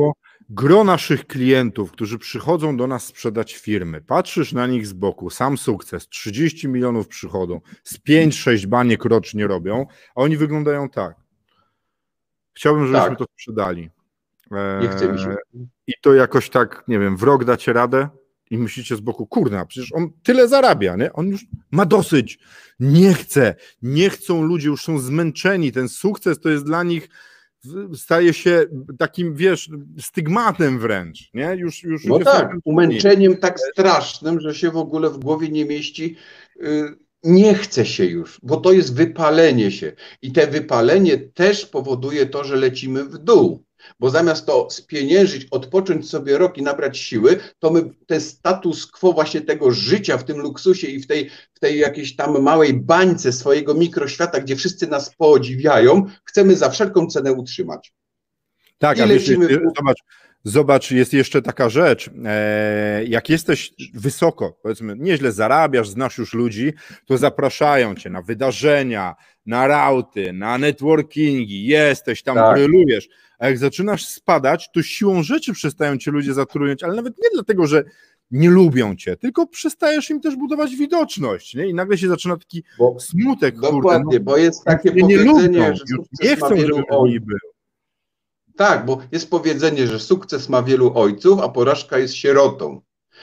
[0.49, 5.57] gro naszych klientów, którzy przychodzą do nas sprzedać firmy, patrzysz na nich z boku, sam
[5.57, 11.22] sukces, 30 milionów przychodzą, z 5-6 baniek rocznie robią, a oni wyglądają tak.
[12.53, 13.17] Chciałbym, żebyśmy tak.
[13.17, 13.89] to sprzedali.
[14.81, 15.35] Nie chce mi się.
[15.87, 18.09] I to jakoś tak, nie wiem, w rok dacie radę
[18.51, 21.13] i myślicie z boku, kurna, przecież on tyle zarabia, nie?
[21.13, 22.39] On już ma dosyć,
[22.79, 27.09] nie chce, nie chcą ludzie, już są zmęczeni, ten sukces to jest dla nich
[27.95, 28.65] staje się
[28.97, 31.55] takim, wiesz, stygmatem wręcz, nie?
[31.55, 36.15] Już, już, no tak, umęczeniem tak strasznym, że się w ogóle w głowie nie mieści.
[37.25, 39.91] Y, nie chce się już, bo to jest wypalenie się.
[40.21, 43.63] I te wypalenie też powoduje to, że lecimy w dół.
[43.99, 49.13] Bo zamiast to spieniężyć, odpocząć sobie rok i nabrać siły, to my ten status quo
[49.13, 53.31] właśnie tego życia w tym luksusie i w tej, w tej jakiejś tam małej bańce
[53.31, 57.93] swojego mikroświata, gdzie wszyscy nas podziwiają, chcemy za wszelką cenę utrzymać.
[58.77, 59.47] Tak, I a lecimy...
[59.47, 59.99] wiesz, zobacz,
[60.43, 66.73] Zobacz, jest jeszcze taka rzecz, e, jak jesteś wysoko, powiedzmy, nieźle zarabiasz, znasz już ludzi,
[67.05, 69.15] to zapraszają cię na wydarzenia,
[69.45, 72.55] na rauty, na networkingi, jesteś tam, tak.
[72.55, 77.29] brylujesz, a jak zaczynasz spadać, to siłą rzeczy przestają cię ludzie zatrudniać, ale nawet nie
[77.33, 77.83] dlatego, że
[78.31, 81.67] nie lubią cię, tylko przestajesz im też budować widoczność, nie?
[81.67, 83.55] I nagle się zaczyna taki bo, smutek.
[83.59, 85.83] Dokładnie, kurde, no, bo jest takie powiedzenie, nie lubią, że
[86.23, 87.52] nie chcą, żeby oni był.
[88.55, 92.81] Tak, bo jest powiedzenie, że sukces ma wielu ojców, a porażka jest sierotą.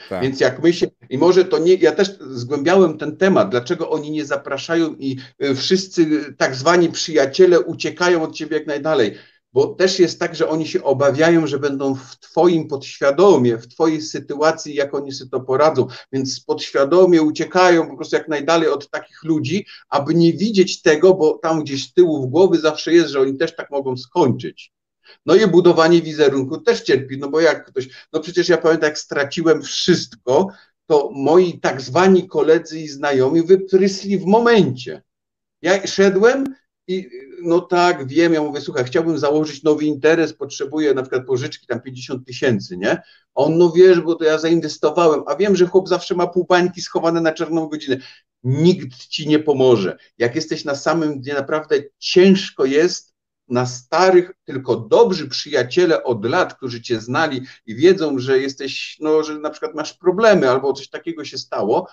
[0.09, 0.23] Tak.
[0.23, 4.11] Więc jak my się, i może to nie, ja też zgłębiałem ten temat, dlaczego oni
[4.11, 9.15] nie zapraszają i y, wszyscy tak zwani przyjaciele uciekają od ciebie jak najdalej.
[9.53, 14.03] Bo też jest tak, że oni się obawiają, że będą w Twoim podświadomie, w Twojej
[14.03, 15.87] sytuacji, jak oni sobie to poradzą.
[16.13, 21.39] Więc podświadomie uciekają po prostu jak najdalej od takich ludzi, aby nie widzieć tego, bo
[21.43, 24.73] tam gdzieś z tyłu w głowy zawsze jest, że oni też tak mogą skończyć.
[25.27, 28.99] No i budowanie wizerunku też cierpi, no bo jak ktoś, no przecież ja pamiętam, jak
[28.99, 30.49] straciłem wszystko,
[30.87, 35.03] to moi tak zwani koledzy i znajomi wyprysli w momencie.
[35.63, 36.55] Ja szedłem
[36.87, 37.09] i
[37.43, 41.81] no tak, wiem, ja mówię, słuchaj, chciałbym założyć nowy interes, potrzebuję na przykład pożyczki tam
[41.81, 42.91] 50 tysięcy, nie?
[42.91, 43.01] A
[43.35, 46.83] on, no wiesz, bo to ja zainwestowałem, a wiem, że chłop zawsze ma pół bańki
[46.83, 47.97] schowane na czarną godzinę.
[48.45, 49.99] Nikt ci nie pomoże.
[50.19, 53.10] Jak jesteś na samym dnie, naprawdę ciężko jest
[53.51, 59.23] na starych, tylko dobrzy przyjaciele od lat, którzy cię znali i wiedzą, że jesteś, no,
[59.23, 61.89] że na przykład masz problemy albo coś takiego się stało,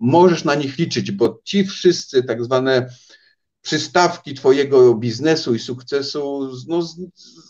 [0.00, 2.88] możesz na nich liczyć, bo ci wszyscy tak zwane
[3.62, 6.80] przystawki twojego biznesu i sukcesu no,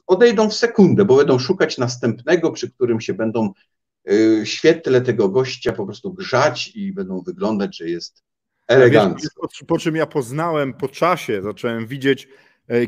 [0.06, 3.52] odejdą w sekundę, bo będą szukać następnego, przy którym się będą
[4.10, 8.22] y, świetle tego gościa po prostu grzać i będą wyglądać, że jest
[8.68, 9.48] elegancko.
[9.52, 12.28] Wiesz, po czym ja poznałem po czasie, zacząłem widzieć,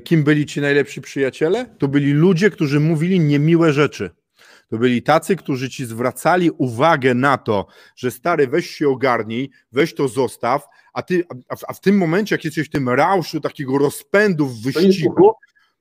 [0.04, 1.66] kim byli ci najlepsi przyjaciele?
[1.78, 4.10] To byli ludzie, którzy mówili niemiłe rzeczy.
[4.70, 7.66] To byli tacy, którzy ci zwracali uwagę na to,
[7.96, 11.98] że stary, weź się ogarnij, weź to zostaw, a ty, a w, a w tym
[11.98, 15.32] momencie, jak jesteś w tym rauszu takiego rozpędu w wyścigu,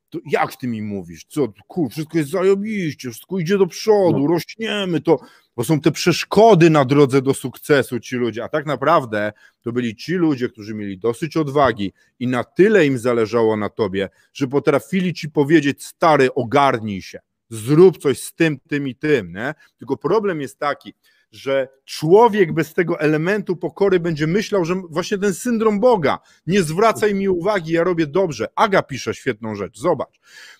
[0.10, 1.26] to jak ty mi mówisz?
[1.30, 4.28] Co, kur, wszystko jest zajobiście, wszystko idzie do przodu, no.
[4.28, 5.20] rośniemy, to,
[5.58, 9.96] bo są te przeszkody na drodze do sukcesu ci ludzie, a tak naprawdę to byli
[9.96, 15.14] ci ludzie, którzy mieli dosyć odwagi i na tyle im zależało na tobie, że potrafili
[15.14, 19.54] ci powiedzieć, stary, ogarnij się, zrób coś z tym, tym i tym, nie?
[19.78, 20.94] Tylko problem jest taki,
[21.32, 27.16] że człowiek bez tego elementu pokory będzie myślał, że właśnie ten syndrom Boga, nie zwracaj
[27.16, 28.48] mi uwagi, ja robię dobrze.
[28.56, 30.20] Aga pisze świetną rzecz, zobacz.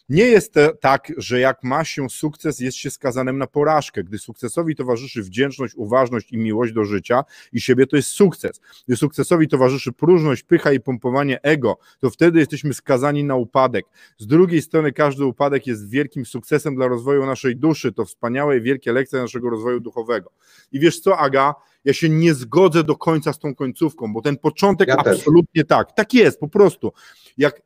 [0.10, 4.04] Nie jest tak, że jak ma się sukces, jest się skazanym na porażkę.
[4.04, 8.62] Gdy sukcesowi towarzyszy wdzięczność, uważność i miłość do życia i siebie, to jest sukces.
[8.88, 13.86] Gdy sukcesowi towarzyszy próżność, pycha i pompowanie ego, to wtedy jesteśmy skazani na upadek.
[14.18, 17.94] Z drugiej strony każdy upadek jest wielkim sukcesem dla rozwoju naszej duszy.
[17.94, 20.32] To wspaniałe i wielkie lekcje naszego rozwoju duchowego.
[20.72, 21.56] I wiesz co, Aga?
[21.86, 25.96] Ja się nie zgodzę do końca z tą końcówką, bo ten początek ja absolutnie tak.
[25.96, 26.92] Tak jest, po prostu.
[27.38, 27.62] Jak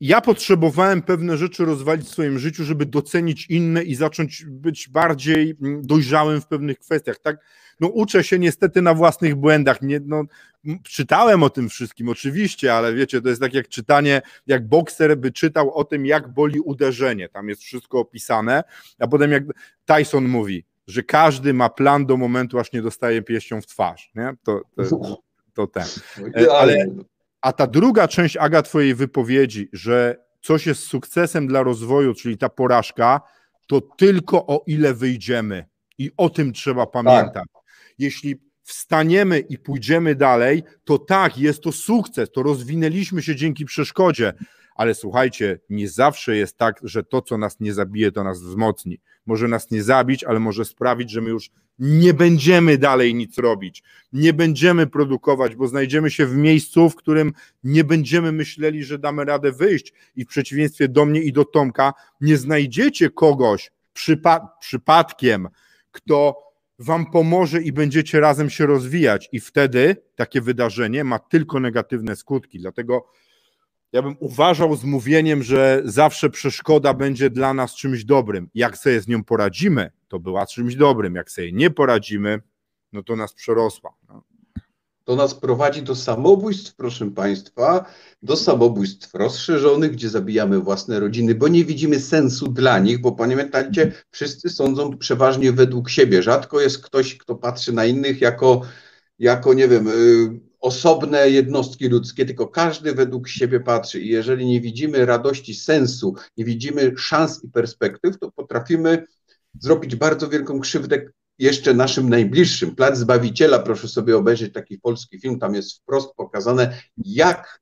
[0.00, 5.56] ja potrzebowałem pewne rzeczy rozwalić w swoim życiu, żeby docenić inne i zacząć być bardziej
[5.62, 7.18] mm, dojrzałym w pewnych kwestiach.
[7.18, 7.36] Tak,
[7.80, 9.82] no uczę się niestety na własnych błędach.
[9.82, 10.24] Nie, no,
[10.82, 15.32] czytałem o tym wszystkim, oczywiście, ale wiecie, to jest tak jak czytanie, jak bokser by
[15.32, 17.28] czytał o tym, jak boli uderzenie.
[17.28, 18.64] Tam jest wszystko opisane,
[18.98, 19.44] a potem jak
[19.84, 24.10] Tyson mówi, że każdy ma plan do momentu, aż nie dostaje pieścią w twarz.
[24.14, 24.32] Nie?
[24.42, 25.18] To, to,
[25.54, 25.86] to ten.
[26.46, 26.86] No ale
[27.42, 32.48] a ta druga część, Aga, twojej wypowiedzi, że coś jest sukcesem dla rozwoju, czyli ta
[32.48, 33.20] porażka,
[33.66, 35.66] to tylko o ile wyjdziemy.
[35.98, 37.34] I o tym trzeba pamiętać.
[37.34, 37.62] Tak.
[37.98, 44.32] Jeśli wstaniemy i pójdziemy dalej, to tak, jest to sukces, to rozwinęliśmy się dzięki przeszkodzie,
[44.74, 49.00] ale słuchajcie, nie zawsze jest tak, że to, co nas nie zabije, to nas wzmocni.
[49.26, 53.82] Może nas nie zabić, ale może sprawić, że my już nie będziemy dalej nic robić,
[54.12, 57.32] nie będziemy produkować, bo znajdziemy się w miejscu, w którym
[57.64, 59.92] nie będziemy myśleli, że damy radę wyjść.
[60.16, 65.48] I w przeciwieństwie do mnie i do Tomka nie znajdziecie kogoś przypa przypadkiem,
[65.90, 66.48] kto
[66.78, 69.28] wam pomoże i będziecie razem się rozwijać.
[69.32, 73.06] I wtedy takie wydarzenie ma tylko negatywne skutki, dlatego
[73.92, 78.48] ja bym uważał z mówieniem, że zawsze przeszkoda będzie dla nas czymś dobrym.
[78.54, 81.14] Jak sobie z nią poradzimy, to była czymś dobrym.
[81.14, 82.40] Jak sobie nie poradzimy,
[82.92, 83.94] no to nas przerosła.
[84.08, 84.22] No.
[85.04, 87.84] To nas prowadzi do samobójstw, proszę Państwa,
[88.22, 93.92] do samobójstw rozszerzonych, gdzie zabijamy własne rodziny, bo nie widzimy sensu dla nich, bo pamiętajcie,
[94.10, 96.22] wszyscy sądzą przeważnie według siebie.
[96.22, 98.62] Rzadko jest ktoś, kto patrzy na innych jako,
[99.18, 104.00] jako nie wiem, y, osobne jednostki ludzkie, tylko każdy według siebie patrzy.
[104.00, 109.06] I jeżeli nie widzimy radości, sensu, nie widzimy szans i perspektyw, to potrafimy
[109.58, 111.02] zrobić bardzo wielką krzywdę
[111.38, 112.74] jeszcze naszym najbliższym.
[112.74, 117.60] Plac Zbawiciela, proszę sobie obejrzeć taki polski film, tam jest wprost pokazane, jak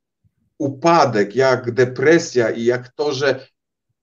[0.58, 3.46] upadek, jak depresja i jak to, że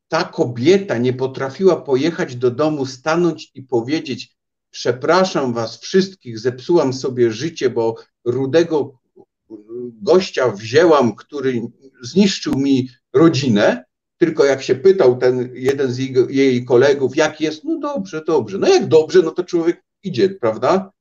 [0.08, 4.36] ta kobieta nie potrafiła pojechać do domu, stanąć i powiedzieć:
[4.74, 7.96] Przepraszam was wszystkich, zepsułam sobie życie, bo
[8.26, 9.00] rudego
[10.02, 11.62] gościa wzięłam, który
[12.02, 13.84] zniszczył mi rodzinę,
[14.18, 18.58] tylko jak się pytał ten jeden z jej, jej kolegów, jak jest, no dobrze, dobrze.
[18.58, 20.92] No jak dobrze, no to człowiek idzie, prawda?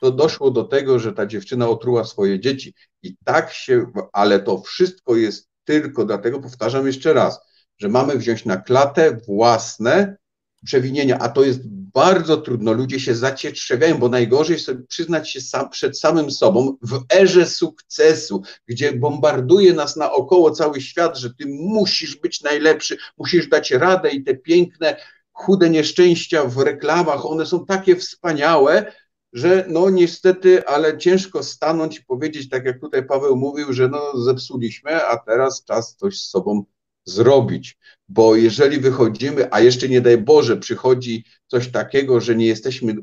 [0.00, 2.74] To doszło do tego, że ta dziewczyna otruła swoje dzieci.
[3.02, 7.40] I tak się, ale to wszystko jest tylko dlatego, powtarzam jeszcze raz,
[7.78, 10.16] że mamy wziąć na klatę własne
[10.64, 11.60] przewinienia, a to jest
[11.94, 12.72] bardzo trudno.
[12.72, 18.42] Ludzie się zacietrzewiają, bo najgorzej sobie przyznać się sam, przed samym sobą w erze sukcesu,
[18.66, 24.24] gdzie bombarduje nas naokoło cały świat, że ty musisz być najlepszy, musisz dać radę i
[24.24, 24.96] te piękne,
[25.32, 28.92] chude nieszczęścia w reklamach, one są takie wspaniałe,
[29.32, 34.18] że no niestety, ale ciężko stanąć i powiedzieć, tak jak tutaj Paweł mówił, że no
[34.20, 36.64] zepsuliśmy, a teraz czas coś z sobą
[37.04, 37.78] zrobić,
[38.08, 42.94] bo jeżeli wychodzimy, a jeszcze nie daj Boże, przychodzi coś takiego, że nie jesteśmy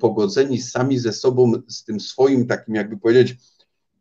[0.00, 3.36] pogodzeni sami ze sobą, z tym swoim takim, jakby powiedzieć,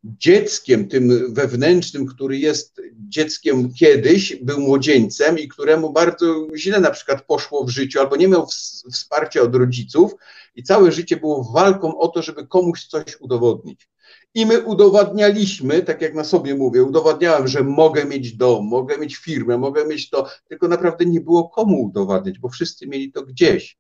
[0.03, 7.25] dzieckiem, tym wewnętrznym, który jest dzieckiem kiedyś, był młodzieńcem i któremu bardzo źle na przykład
[7.25, 8.47] poszło w życiu, albo nie miał
[8.91, 10.11] wsparcia od rodziców
[10.55, 13.89] i całe życie było walką o to, żeby komuś coś udowodnić.
[14.36, 19.15] I my udowadnialiśmy, tak jak na sobie mówię, udowadniałem, że mogę mieć dom, mogę mieć
[19.15, 23.77] firmę, mogę mieć to, tylko naprawdę nie było komu udowadniać, bo wszyscy mieli to gdzieś.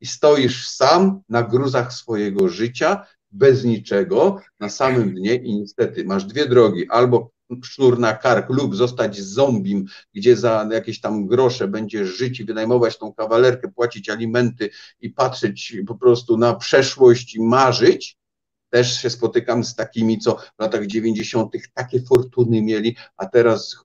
[0.00, 6.24] I stoisz sam na gruzach swojego życia, bez niczego, na samym dnie i niestety masz
[6.24, 7.30] dwie drogi, albo
[7.64, 9.84] sznur na kark lub zostać zombim,
[10.14, 14.70] gdzie za jakieś tam grosze będziesz żyć i wynajmować tą kawalerkę, płacić alimenty
[15.00, 18.18] i patrzeć po prostu na przeszłość i marzyć,
[18.70, 21.52] też się spotykam z takimi, co w latach 90.
[21.74, 23.76] takie fortuny mieli, a teraz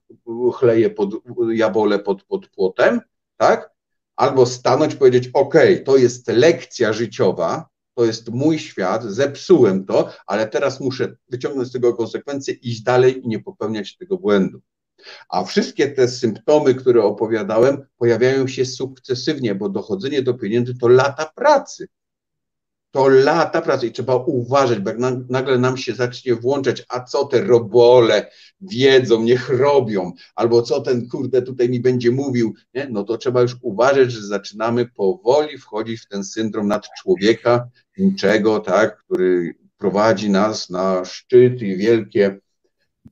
[0.54, 1.10] chleje pod
[1.52, 3.00] jabole pod, pod płotem,
[3.36, 3.70] tak?
[4.16, 5.54] Albo stanąć, powiedzieć: OK,
[5.84, 11.72] to jest lekcja życiowa, to jest mój świat, zepsułem to, ale teraz muszę wyciągnąć z
[11.72, 14.60] tego konsekwencje, iść dalej i nie popełniać tego błędu.
[15.28, 21.32] A wszystkie te symptomy, które opowiadałem, pojawiają się sukcesywnie, bo dochodzenie do pieniędzy to lata
[21.34, 21.88] pracy
[22.94, 27.24] to lata pracy i trzeba uważać, bo jak nagle nam się zacznie włączać, a co
[27.24, 28.30] te robole
[28.60, 32.88] wiedzą, niech robią, albo co ten kurde tutaj mi będzie mówił, nie?
[32.90, 37.68] no to trzeba już uważać, że zaczynamy powoli wchodzić w ten syndrom nad człowieka,
[37.98, 42.38] niczego, tak, który prowadzi nas na szczyt i wielkie,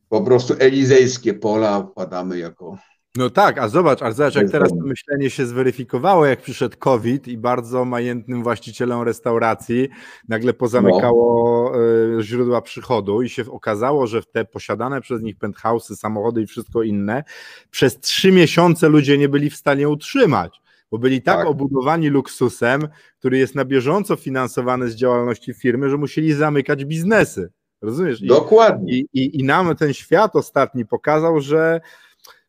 [0.09, 2.79] po prostu elizejskie pola wpadamy jako
[3.17, 7.29] no tak, a zobacz, a zobacz, jak teraz to myślenie się zweryfikowało, jak przyszedł COVID
[7.29, 9.89] i bardzo majętnym właścicielom restauracji
[10.29, 11.73] nagle pozamykało
[12.15, 12.23] no.
[12.23, 17.25] źródła przychodu i się okazało, że te posiadane przez nich penthouse'y, samochody i wszystko inne
[17.71, 22.89] przez trzy miesiące ludzie nie byli w stanie utrzymać bo byli tak, tak, obudowani luksusem,
[23.19, 27.51] który jest na bieżąco finansowany z działalności firmy, że musieli zamykać biznesy.
[27.83, 28.23] Rozumiesz?
[28.23, 28.93] I, Dokładnie.
[28.93, 31.81] I, i, I nam ten świat ostatni pokazał, że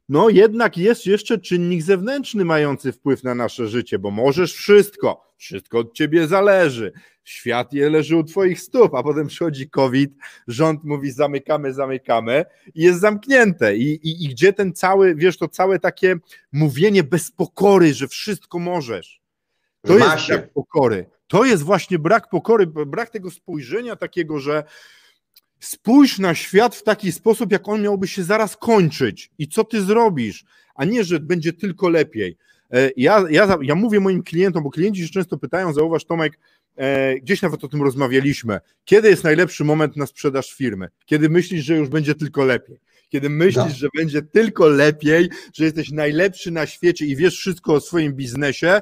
[0.09, 5.79] no jednak jest jeszcze czynnik zewnętrzny mający wpływ na nasze życie, bo możesz wszystko, wszystko
[5.79, 6.93] od ciebie zależy,
[7.23, 10.11] świat je leży u twoich stóp, a potem przychodzi COVID,
[10.47, 12.45] rząd mówi zamykamy, zamykamy
[12.75, 13.77] i jest zamknięte.
[13.77, 16.15] I, i, i gdzie ten cały, wiesz, to całe takie
[16.51, 19.21] mówienie bez pokory, że wszystko możesz,
[19.81, 24.63] to jest brak pokory, to jest właśnie brak pokory, brak tego spojrzenia takiego, że
[25.63, 29.81] Spójrz na świat w taki sposób, jak on miałby się zaraz kończyć i co ty
[29.81, 30.45] zrobisz,
[30.75, 32.37] a nie, że będzie tylko lepiej.
[32.71, 36.39] E, ja, ja, ja mówię moim klientom, bo klienci się często pytają, zauważ Tomek,
[36.75, 40.87] e, gdzieś nawet o tym rozmawialiśmy, kiedy jest najlepszy moment na sprzedaż firmy?
[41.05, 42.79] Kiedy myślisz, że już będzie tylko lepiej?
[43.09, 43.75] Kiedy myślisz, no.
[43.75, 48.81] że będzie tylko lepiej, że jesteś najlepszy na świecie i wiesz wszystko o swoim biznesie,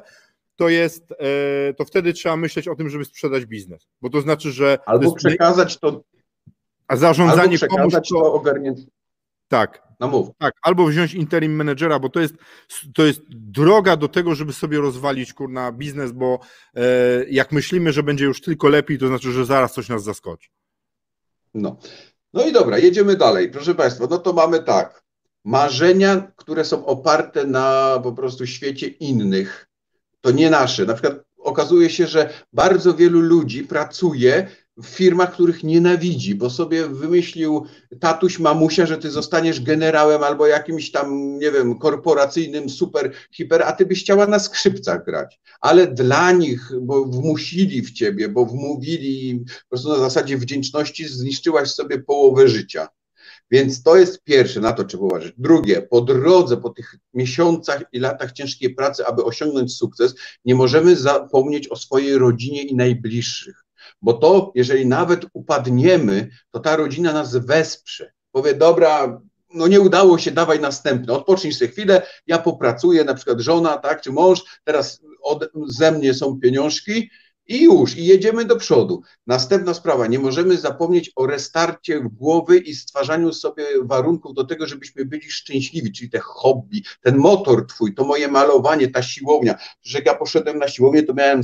[0.56, 4.52] to jest, e, to wtedy trzeba myśleć o tym, żeby sprzedać biznes, bo to znaczy,
[4.52, 4.78] że...
[4.86, 6.02] Albo przekazać to
[6.92, 8.42] a zarządzanie komuś to.
[9.48, 9.82] Tak.
[10.00, 10.28] No mów.
[10.38, 12.34] Tak, albo wziąć interim menedżera, bo to jest,
[12.94, 16.38] to jest droga do tego, żeby sobie rozwalić kurna biznes, bo
[16.76, 16.80] e,
[17.30, 20.48] jak myślimy, że będzie już tylko lepiej, to znaczy, że zaraz coś nas zaskoczy.
[21.54, 21.76] No.
[22.32, 23.50] No i dobra, jedziemy dalej.
[23.50, 25.02] Proszę Państwa, no to mamy tak.
[25.44, 29.68] Marzenia, które są oparte na po prostu świecie innych,
[30.20, 30.86] to nie nasze.
[30.86, 36.88] Na przykład okazuje się, że bardzo wielu ludzi pracuje w firmach, których nienawidzi, bo sobie
[36.88, 37.66] wymyślił
[38.00, 43.72] tatuś, mamusia, że ty zostaniesz generałem albo jakimś tam, nie wiem, korporacyjnym super, hiper, a
[43.72, 45.40] ty byś chciała na skrzypcach grać.
[45.60, 51.70] Ale dla nich, bo wmusili w ciebie, bo wmówili, po prostu na zasadzie wdzięczności zniszczyłaś
[51.70, 52.88] sobie połowę życia.
[53.50, 55.32] Więc to jest pierwsze, na to trzeba uważać.
[55.38, 60.14] Drugie, po drodze, po tych miesiącach i latach ciężkiej pracy, aby osiągnąć sukces,
[60.44, 63.64] nie możemy zapomnieć o swojej rodzinie i najbliższych.
[64.02, 68.12] Bo to, jeżeli nawet upadniemy, to ta rodzina nas wesprze.
[68.32, 69.20] Powie, dobra,
[69.54, 74.02] no nie udało się, dawaj następny, odpocznij sobie chwilę, ja popracuję, na przykład żona, tak,
[74.02, 77.10] czy mąż, teraz od, ze mnie są pieniążki
[77.46, 79.02] i już, i jedziemy do przodu.
[79.26, 85.04] Następna sprawa, nie możemy zapomnieć o restarcie głowy i stwarzaniu sobie warunków do tego, żebyśmy
[85.04, 89.58] byli szczęśliwi, czyli te hobby, ten motor twój, to moje malowanie, ta siłownia.
[89.82, 91.40] Że jak ja poszedłem na siłownię, to miałem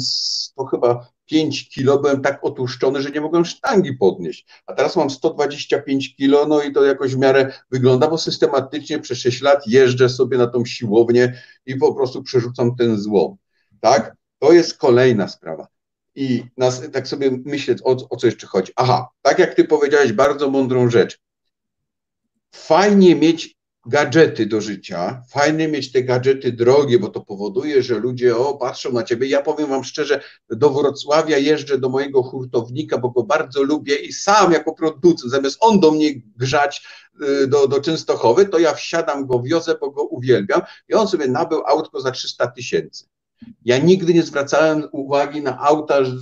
[0.57, 4.47] to chyba 5 kilo, byłem tak otłuszczony, że nie mogłem sztangi podnieść.
[4.67, 9.19] A teraz mam 125 kilo, no i to jakoś w miarę wygląda, bo systematycznie przez
[9.19, 13.37] 6 lat jeżdżę sobie na tą siłownię i po prostu przerzucam ten złom.
[13.81, 14.17] Tak?
[14.39, 15.67] To jest kolejna sprawa.
[16.15, 18.73] I nas, tak sobie myślę, o, o co jeszcze chodzi.
[18.77, 21.21] Aha, tak jak ty powiedziałeś bardzo mądrą rzecz.
[22.55, 23.58] Fajnie mieć
[23.89, 25.23] gadżety do życia.
[25.31, 29.27] Fajnie mieć te gadżety drogie, bo to powoduje, że ludzie o, patrzą na ciebie.
[29.27, 30.21] Ja powiem wam szczerze,
[30.51, 35.57] do Wrocławia jeżdżę do mojego hurtownika, bo go bardzo lubię i sam jako producent, zamiast
[35.61, 36.87] on do mnie grzać
[37.23, 41.29] y, do, do Częstochowy, to ja wsiadam go, wiozę, bo go uwielbiam i on sobie
[41.29, 43.07] nabył autko za 300 tysięcy.
[43.65, 46.15] Ja nigdy nie zwracałem uwagi na auta, że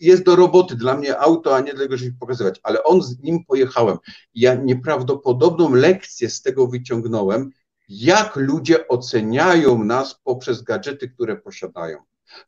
[0.00, 3.44] jest do roboty dla mnie auto, a nie dlatego, żeby pokazywać, ale on z nim
[3.44, 3.96] pojechałem.
[4.34, 7.50] Ja nieprawdopodobną lekcję z tego wyciągnąłem,
[7.88, 11.98] jak ludzie oceniają nas poprzez gadżety, które posiadają.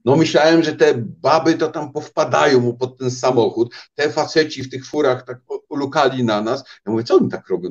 [0.05, 4.71] No myślałem, że te baby to tam powpadają mu pod ten samochód, te faceci w
[4.71, 6.65] tych furach tak ulukali na nas.
[6.87, 7.71] Ja mówię, co oni tak robią?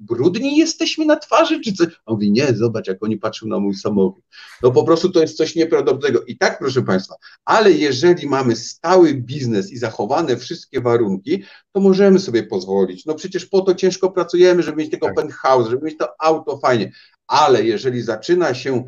[0.00, 1.84] Brudni jesteśmy na twarzy, czy co?
[1.84, 4.24] A on mówi, nie, zobacz, jak oni patrzą na mój samochód.
[4.62, 6.24] No po prostu to jest coś nieprawdopodobnego.
[6.24, 11.42] I tak, proszę Państwa, ale jeżeli mamy stały biznes i zachowane wszystkie warunki,
[11.72, 13.06] to możemy sobie pozwolić.
[13.06, 15.14] No przecież po to ciężko pracujemy, żeby mieć tego tak.
[15.14, 16.92] penthouse, żeby mieć to auto fajnie.
[17.26, 18.84] Ale jeżeli zaczyna się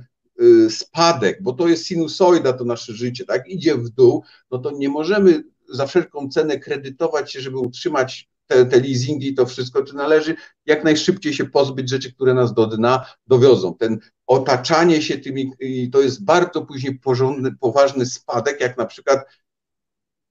[0.71, 4.89] spadek, bo to jest sinusoida, to nasze życie, tak, idzie w dół, no to nie
[4.89, 10.37] możemy za wszelką cenę kredytować się, żeby utrzymać te, te leasingi, to wszystko, czy należy
[10.67, 13.75] jak najszybciej się pozbyć rzeczy, które nas do dna dowiozą.
[13.75, 15.53] Ten otaczanie się tymi,
[15.93, 19.27] to jest bardzo później porządny, poważny spadek, jak na przykład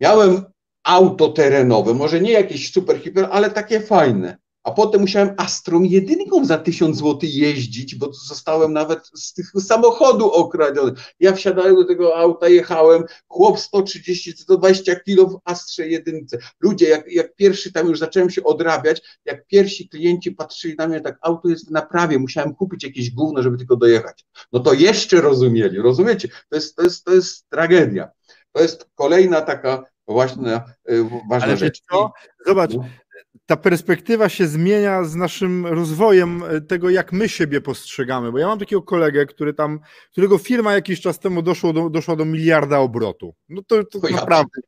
[0.01, 0.43] miałem
[0.83, 4.37] auto terenowe, może nie jakieś super hiper, ale takie fajne
[4.67, 10.31] a potem musiałem Astrą jedynką za 1000 zł jeździć, bo zostałem nawet z tych samochodu
[10.31, 10.91] okradziony.
[11.19, 16.37] Ja wsiadałem do tego auta, jechałem, chłop 130-120 kilo w Astrze jedynce.
[16.59, 21.01] Ludzie, jak, jak pierwszy tam już zacząłem się odrabiać, jak pierwsi klienci patrzyli na mnie,
[21.01, 24.25] tak auto jest w naprawie, musiałem kupić jakieś gówno, żeby tylko dojechać.
[24.51, 26.27] No to jeszcze rozumieli, rozumiecie?
[26.49, 28.09] To jest, to jest, to jest tragedia.
[28.51, 31.81] To jest kolejna taka właśnie y, ważna Ale rzecz.
[31.91, 32.11] Co?
[32.45, 32.83] Zobacz, no
[33.47, 38.31] ta perspektywa się zmienia z naszym rozwojem e, tego, jak my siebie postrzegamy.
[38.31, 39.79] Bo ja mam takiego kolegę, który tam,
[40.11, 43.33] którego firma jakiś czas temu doszło do, doszła do miliarda obrotu.
[43.49, 44.61] No to, to, to naprawdę.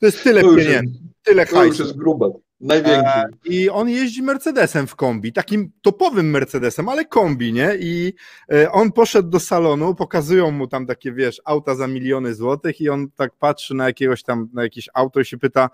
[0.00, 1.58] To jest tyle to pieniędzy, jest, tyle hajsu.
[1.58, 2.30] To już jest grube.
[2.60, 3.18] Największy.
[3.18, 7.72] E, I on jeździ Mercedesem w kombi, takim topowym Mercedesem, ale kombi, nie?
[7.80, 8.12] I
[8.52, 12.88] e, on poszedł do salonu, pokazują mu tam takie, wiesz, auta za miliony złotych i
[12.88, 15.70] on tak patrzy na jakiegoś tam, na jakieś auto i się pyta,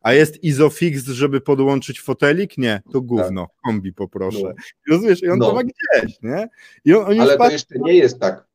[0.00, 2.58] a jest Isofix, żeby podłączyć fotelik?
[2.58, 3.56] Nie, to gówno, tak.
[3.64, 4.42] kombi poproszę.
[4.42, 4.94] No.
[4.94, 5.22] Rozumiesz?
[5.22, 5.46] I on no.
[5.46, 6.48] to ma gdzieś, nie?
[6.96, 8.50] On, Ale to jeszcze nie jest tak.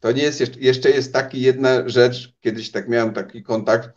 [0.00, 3.88] To nie jest jeszcze, jeszcze jest taki jedna rzecz, kiedyś tak miałem taki kontakt.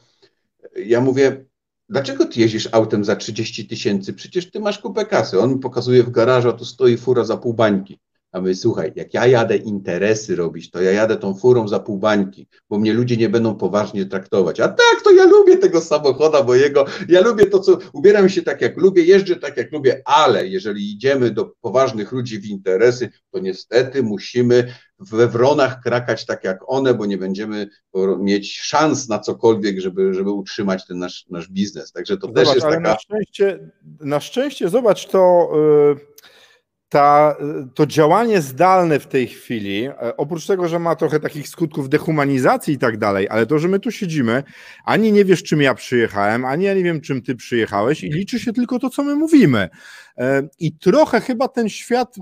[0.75, 1.45] Ja mówię,
[1.89, 4.13] dlaczego ty jeździsz autem za 30 tysięcy?
[4.13, 5.39] Przecież ty masz kupę kasy.
[5.39, 7.99] On mi pokazuje w garażu, a tu stoi fura za pół bańki.
[8.31, 11.97] A my słuchaj, jak ja jadę interesy robić, to ja jadę tą furą za pół
[11.97, 14.59] bańki, bo mnie ludzie nie będą poważnie traktować.
[14.59, 18.41] A tak, to ja lubię tego samochoda, bo jego, ja lubię to, co, ubieram się
[18.41, 23.09] tak jak lubię, jeżdżę tak jak lubię, ale jeżeli idziemy do poważnych ludzi w interesy,
[23.31, 27.67] to niestety musimy we wronach krakać tak jak one, bo nie będziemy
[28.19, 31.91] mieć szans na cokolwiek, żeby, żeby utrzymać ten nasz, nasz biznes.
[31.91, 32.79] Także to zobacz, też jest taka...
[32.79, 35.51] Na szczęście, na szczęście, zobacz, to...
[35.99, 36.10] Yy
[36.91, 37.35] ta,
[37.73, 42.73] to działanie zdalne w tej chwili, e, oprócz tego, że ma trochę takich skutków dehumanizacji
[42.73, 44.43] i tak dalej, ale to, że my tu siedzimy,
[44.85, 48.39] ani nie wiesz, czym ja przyjechałem, ani ja nie wiem, czym ty przyjechałeś i liczy
[48.39, 49.69] się tylko to, co my mówimy.
[50.21, 52.15] E, I trochę chyba ten świat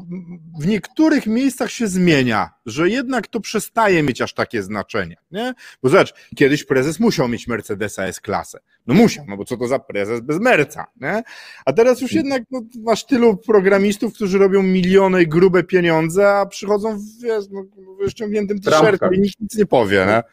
[0.60, 5.16] w niektórych miejscach się zmienia, że jednak to przestaje mieć aż takie znaczenie.
[5.32, 5.54] Nie?
[5.84, 8.60] Bo zobacz, kiedyś prezes musiał mieć Mercedesa S-klasę.
[8.88, 11.24] No musiał, no bo co to za prezes bez merca, nie?
[11.66, 16.98] A teraz już jednak no, masz tylu programistów, którzy robią miliony grube pieniądze, a przychodzą
[16.98, 17.64] w, wiesz, no,
[18.06, 20.24] w ściągniętym t-shircie i nikt nic nie powie, nie?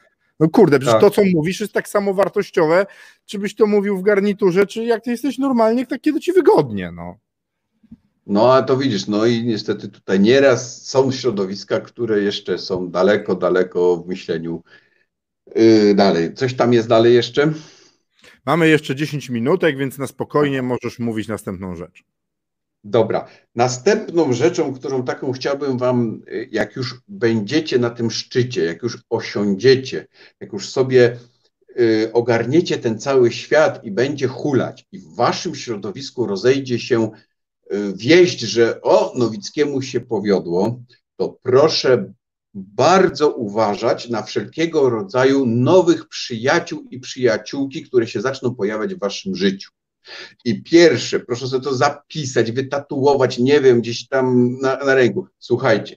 [0.40, 1.00] No kurde, przecież tak.
[1.00, 2.86] to, co mówisz, jest tak samo wartościowe,
[3.24, 6.92] czy byś to mówił w garniturze, czy jak ty jesteś normalnie, tak kiedy ci wygodnie,
[6.92, 7.18] no.
[8.26, 13.34] No a to widzisz, no i niestety tutaj nieraz są środowiska, które jeszcze są daleko,
[13.34, 14.62] daleko w myśleniu
[15.56, 16.34] yy, dalej.
[16.34, 17.52] Coś tam jest dalej jeszcze?
[18.46, 22.04] Mamy jeszcze 10 minutek, więc na spokojnie możesz mówić następną rzecz.
[22.84, 23.28] Dobra.
[23.54, 28.98] Następną rzeczą, którą taką chciałbym Wam, y, jak już będziecie na tym szczycie, jak już
[29.10, 30.06] osiądziecie,
[30.40, 31.16] jak już sobie
[31.80, 37.10] y, ogarniecie ten cały świat i będzie hulać, i w Waszym środowisku rozejdzie się
[37.94, 40.80] wieść, że o, Nowickiemu się powiodło,
[41.16, 42.12] to proszę
[42.54, 49.36] bardzo uważać na wszelkiego rodzaju nowych przyjaciół i przyjaciółki, które się zaczną pojawiać w waszym
[49.36, 49.70] życiu.
[50.44, 55.26] I pierwsze, proszę sobie to zapisać, wytatuować, nie wiem, gdzieś tam na, na ręku.
[55.38, 55.96] Słuchajcie,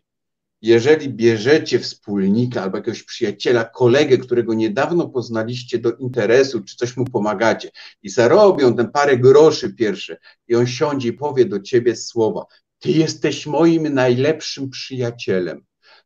[0.62, 7.06] jeżeli bierzecie wspólnika albo jakiegoś przyjaciela, kolegę, którego niedawno poznaliście do interesu, czy coś mu
[7.06, 7.72] pomagacie
[8.04, 12.46] i zarobią ten parę groszy pierwsze i on siądzie i powie do ciebie słowa,
[12.80, 15.66] ty jesteś moim najlepszym przyjacielem.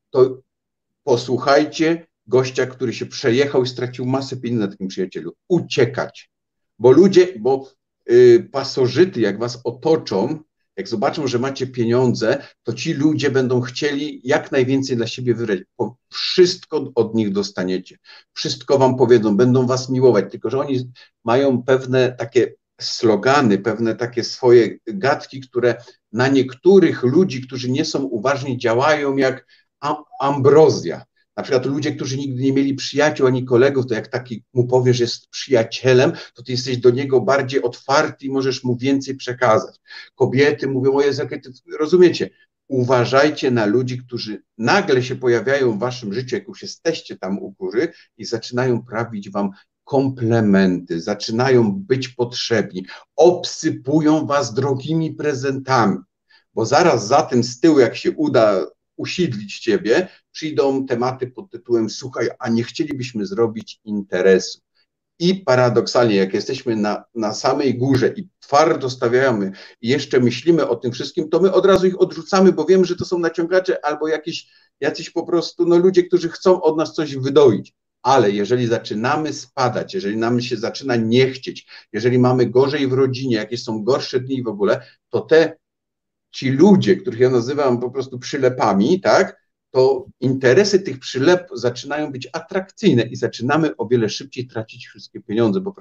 [0.10, 0.42] To
[1.04, 5.34] posłuchajcie gościa, który się przejechał i stracił masę pieniędzy na takim przyjacielu.
[5.48, 6.32] Uciekać.
[6.80, 7.72] Bo ludzie, bo
[8.12, 10.40] y, pasożyty, jak was otoczą,
[10.78, 15.60] jak zobaczą, że macie pieniądze, to ci ludzie będą chcieli jak najwięcej dla siebie wybrać.
[16.10, 17.98] Wszystko od nich dostaniecie.
[18.34, 20.92] Wszystko wam powiedzą, będą was miłować, tylko że oni
[21.24, 25.76] mają pewne takie slogany, pewne takie swoje gadki, które
[26.12, 29.48] na niektórych ludzi, którzy nie są uważni, działają jak
[30.20, 31.04] ambrozja.
[31.38, 35.00] Na przykład ludzie, którzy nigdy nie mieli przyjaciół ani kolegów, to jak taki mu powiesz,
[35.00, 39.76] jest przyjacielem, to ty jesteś do niego bardziej otwarty i możesz mu więcej przekazać.
[40.16, 41.24] Kobiety mówią, o Jezu,
[41.80, 42.30] rozumiecie,
[42.68, 47.52] uważajcie na ludzi, którzy nagle się pojawiają w waszym życiu, jak już jesteście tam u
[47.52, 49.50] góry i zaczynają prawić wam
[49.84, 55.98] komplementy, zaczynają być potrzebni, obsypują was drogimi prezentami,
[56.54, 58.66] bo zaraz za tym z tyłu, jak się uda
[58.98, 64.60] usiedlić ciebie, przyjdą tematy pod tytułem słuchaj, a nie chcielibyśmy zrobić interesu.
[65.20, 70.76] I paradoksalnie, jak jesteśmy na, na samej górze i twardo stawiamy i jeszcze myślimy o
[70.76, 74.08] tym wszystkim, to my od razu ich odrzucamy, bo wiemy, że to są naciągacze albo
[74.08, 74.48] jakieś,
[74.80, 77.74] jacyś po prostu no, ludzie, którzy chcą od nas coś wydoić.
[78.02, 83.36] Ale jeżeli zaczynamy spadać, jeżeli nam się zaczyna nie chcieć, jeżeli mamy gorzej w rodzinie,
[83.36, 85.58] jakieś są gorsze dni w ogóle, to te
[86.34, 92.30] ci ludzie, których ja nazywam po prostu przylepami, tak, to interesy tych przylep zaczynają być
[92.34, 95.76] atrakcyjne i zaczynamy o wiele szybciej tracić wszystkie pieniądze, bo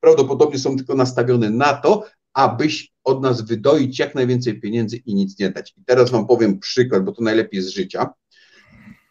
[0.00, 5.38] prawdopodobnie są tylko nastawione na to, abyś od nas wydoić jak najwięcej pieniędzy i nic
[5.38, 5.74] nie dać.
[5.76, 8.10] I teraz Wam powiem przykład, bo to najlepiej z życia.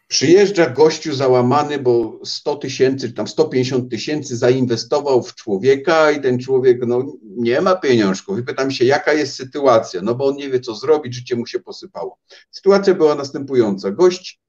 [0.08, 6.86] Przyjeżdża gościu załamany, bo 100 tysięcy, tam 150 tysięcy zainwestował w człowieka i ten człowiek
[6.86, 8.38] no, nie ma pieniążków.
[8.38, 10.02] I pytam się, jaka jest sytuacja?
[10.02, 12.18] No bo on nie wie, co zrobić, życie mu się posypało.
[12.50, 13.90] Sytuacja była następująca.
[13.90, 14.40] Gość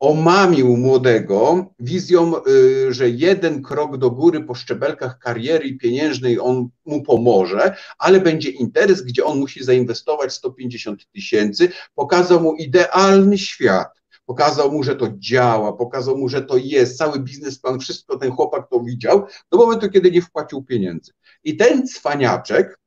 [0.00, 7.02] omamił młodego wizją, y, że jeden krok do góry po szczebelkach kariery pieniężnej on mu
[7.02, 11.68] pomoże, ale będzie interes, gdzie on musi zainwestować 150 tysięcy.
[11.94, 13.97] Pokazał mu idealny świat
[14.28, 18.68] pokazał mu, że to działa, pokazał mu, że to jest, cały biznesplan, wszystko ten chłopak
[18.70, 21.12] to widział, do momentu, kiedy nie wpłacił pieniędzy.
[21.44, 22.78] I ten cwaniaczek,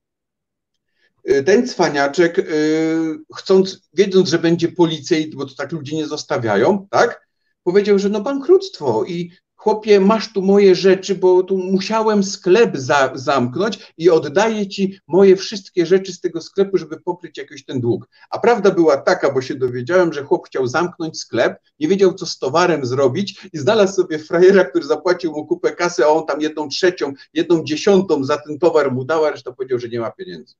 [1.30, 6.88] y, ten cwaniaczek, y, chcąc, wiedząc, że będzie policja, bo to tak ludzie nie zostawiają,
[6.90, 7.28] tak,
[7.64, 9.32] powiedział, że no bankructwo i
[9.62, 15.36] chłopie, masz tu moje rzeczy, bo tu musiałem sklep za, zamknąć i oddaję ci moje
[15.36, 18.08] wszystkie rzeczy z tego sklepu, żeby pokryć jakiś ten dług.
[18.30, 22.26] A prawda była taka, bo się dowiedziałem, że chłop chciał zamknąć sklep, nie wiedział, co
[22.26, 26.42] z towarem zrobić i znalazł sobie frajera, który zapłacił mu kupę kasy, a on tam
[26.42, 30.12] jedną trzecią, jedną dziesiątą za ten towar mu dał, a reszta powiedział, że nie ma
[30.12, 30.56] pieniędzy.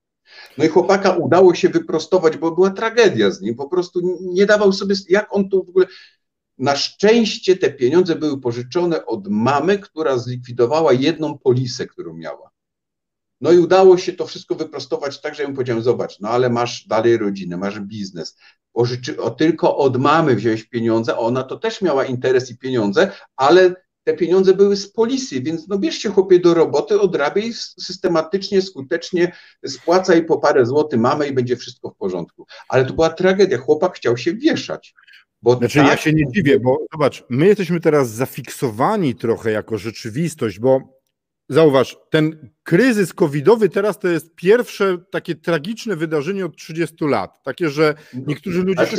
[0.58, 4.74] No i chłopaka udało się wyprostować, bo była tragedia z nim, po prostu nie dawał
[4.74, 5.86] sobie, jak on to w ogóle,
[6.62, 12.52] na szczęście te pieniądze były pożyczone od mamy, która zlikwidowała jedną polisę, którą miała.
[13.42, 16.50] No i udało się to wszystko wyprostować tak, że ja mu powiedziałem, zobacz, no ale
[16.50, 18.38] masz dalej rodzinę, masz biznes,
[18.74, 23.76] pożyczy, o, tylko od mamy wziąłeś pieniądze, ona to też miała interes i pieniądze, ale
[24.04, 29.32] te pieniądze były z polisy, więc no bierzcie chłopie do roboty, odrabiaj systematycznie, skutecznie,
[29.66, 32.46] spłacaj po parę złotych mamy i będzie wszystko w porządku.
[32.70, 34.94] Ale to była tragedia, chłopak chciał się wieszać.
[35.42, 39.78] Bo znaczy tak, ja się nie dziwię, bo zobacz, my jesteśmy teraz zafiksowani trochę jako
[39.78, 41.02] rzeczywistość, bo
[41.50, 47.44] zauważ, ten kryzys covidowy teraz to jest pierwsze takie tragiczne wydarzenie od 30 lat.
[47.44, 47.96] Takie, że
[48.28, 48.98] niektórzy ludzie się...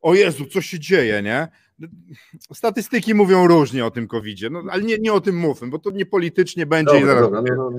[0.00, 1.48] O Jezu, co się dzieje, nie?
[2.52, 5.90] Statystyki mówią różnie o tym covidzie, no, ale nie, nie o tym mówmy, bo to
[5.90, 6.92] nie politycznie będzie.
[6.92, 7.78] Dobra, zaraz dobra, no, no.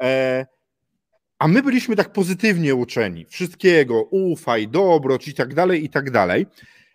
[0.00, 0.46] E,
[1.42, 6.46] a my byliśmy tak pozytywnie uczeni, wszystkiego, ufaj, dobroć i tak dalej, i tak dalej,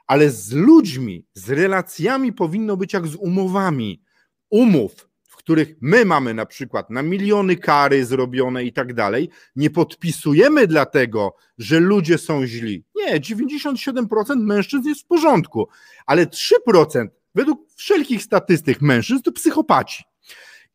[0.08, 4.02] ale z ludźmi, z relacjami powinno być jak z umowami.
[4.50, 9.70] Umów, w których my mamy na przykład na miliony kary zrobione i tak dalej, nie
[9.70, 12.84] podpisujemy dlatego, że ludzie są źli.
[12.96, 15.68] Nie, 97% mężczyzn jest w porządku,
[16.06, 20.04] ale 3% według wszelkich statystyk mężczyzn to psychopaci.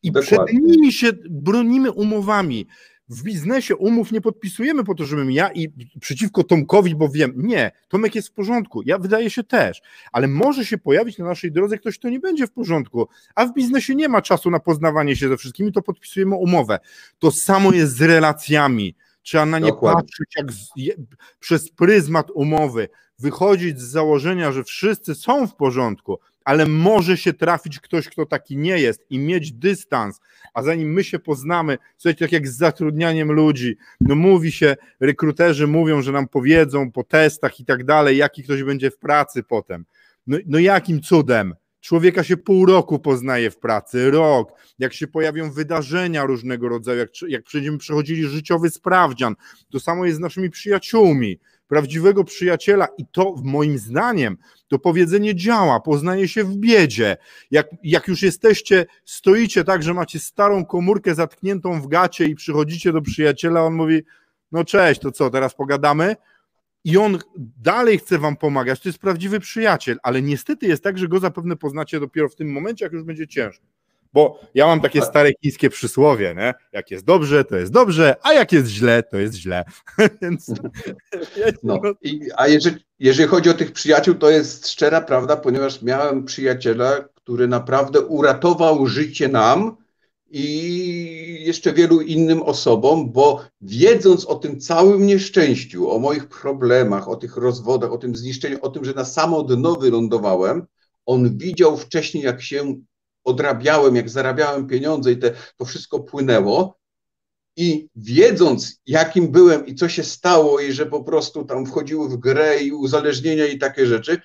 [0.03, 0.45] I Dokładnie.
[0.45, 2.67] przed nimi się bronimy umowami
[3.09, 7.71] w biznesie umów nie podpisujemy po to, żebym ja i przeciwko Tomkowi, bo wiem, nie,
[7.87, 9.81] Tomek jest w porządku, ja wydaje się też,
[10.11, 13.53] ale może się pojawić na naszej drodze ktoś, kto nie będzie w porządku, a w
[13.53, 16.79] biznesie nie ma czasu na poznawanie się ze wszystkimi, to podpisujemy umowę.
[17.19, 18.95] To samo jest z relacjami.
[19.21, 20.01] Trzeba na nie Dokładnie.
[20.01, 20.93] patrzeć jak z, je,
[21.39, 22.89] przez pryzmat umowy,
[23.19, 28.57] wychodzić z założenia, że wszyscy są w porządku, ale może się trafić ktoś, kto taki
[28.57, 30.19] nie jest i mieć dystans,
[30.53, 35.67] a zanim my się poznamy, słuchajcie, tak jak z zatrudnianiem ludzi, no mówi się, rekruterzy
[35.67, 39.85] mówią, że nam powiedzą po testach i tak dalej, jaki ktoś będzie w pracy potem.
[40.27, 41.55] No, no jakim cudem?
[41.81, 47.09] Człowieka się pół roku poznaje w pracy, rok, jak się pojawią wydarzenia różnego rodzaju, jak,
[47.27, 49.35] jak będziemy przechodzili życiowy sprawdzian.
[49.71, 51.39] To samo jest z naszymi przyjaciółmi.
[51.67, 54.37] Prawdziwego przyjaciela, i to moim zdaniem,
[54.67, 57.17] to powiedzenie działa, poznaje się w biedzie.
[57.51, 62.91] Jak, jak już jesteście, stoicie tak, że macie starą komórkę zatkniętą w gacie i przychodzicie
[62.91, 64.01] do przyjaciela, on mówi:
[64.51, 66.15] No cześć, to co, teraz pogadamy?
[66.83, 67.19] i on
[67.57, 71.55] dalej chce wam pomagać, to jest prawdziwy przyjaciel, ale niestety jest tak, że go zapewne
[71.55, 73.65] poznacie dopiero w tym momencie, jak już będzie ciężko.
[74.13, 76.53] Bo ja mam takie stare chińskie przysłowie, nie?
[76.71, 79.63] jak jest dobrze, to jest dobrze, a jak jest źle, to jest źle.
[80.21, 80.51] Więc...
[81.63, 86.25] No, i, a jeżeli, jeżeli chodzi o tych przyjaciół, to jest szczera prawda, ponieważ miałem
[86.25, 89.77] przyjaciela, który naprawdę uratował życie nam,
[90.35, 97.15] i jeszcze wielu innym osobom, bo wiedząc o tym całym nieszczęściu, o moich problemach, o
[97.15, 100.65] tych rozwodach, o tym zniszczeniu, o tym, że na samo dno wylądowałem,
[101.05, 102.75] on widział wcześniej, jak się
[103.23, 106.77] odrabiałem, jak zarabiałem pieniądze i te, to wszystko płynęło.
[107.55, 112.17] I wiedząc, jakim byłem i co się stało, i że po prostu tam wchodziły w
[112.17, 114.21] grę i uzależnienia i takie rzeczy,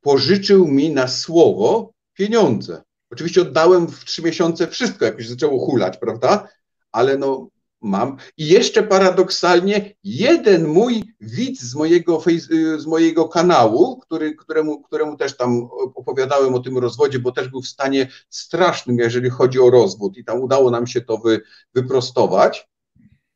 [0.00, 2.82] pożyczył mi na słowo pieniądze.
[3.10, 6.48] Oczywiście oddałem w trzy miesiące wszystko, jak już zaczęło hulać, prawda?
[6.92, 7.48] Ale no
[7.80, 8.16] mam.
[8.36, 12.22] I jeszcze paradoksalnie jeden mój widz z mojego,
[12.78, 17.62] z mojego kanału, który, któremu, któremu też tam opowiadałem o tym rozwodzie, bo też był
[17.62, 21.40] w stanie strasznym, jeżeli chodzi o rozwód i tam udało nam się to wy,
[21.74, 22.70] wyprostować,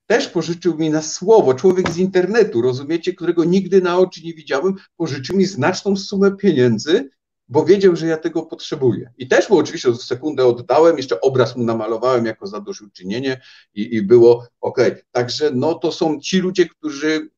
[0.06, 4.74] też pożyczył mi na słowo, człowiek z internetu, rozumiecie, którego nigdy na oczy nie widziałem,
[4.96, 7.10] pożyczył mi znaczną sumę pieniędzy
[7.54, 9.10] bo wiedział, że ja tego potrzebuję.
[9.18, 13.40] I też mu oczywiście sekundę oddałem, jeszcze obraz mu namalowałem jako zadośćuczynienie
[13.74, 14.78] i, i było ok.
[15.12, 17.30] Także no to są ci ludzie, którzy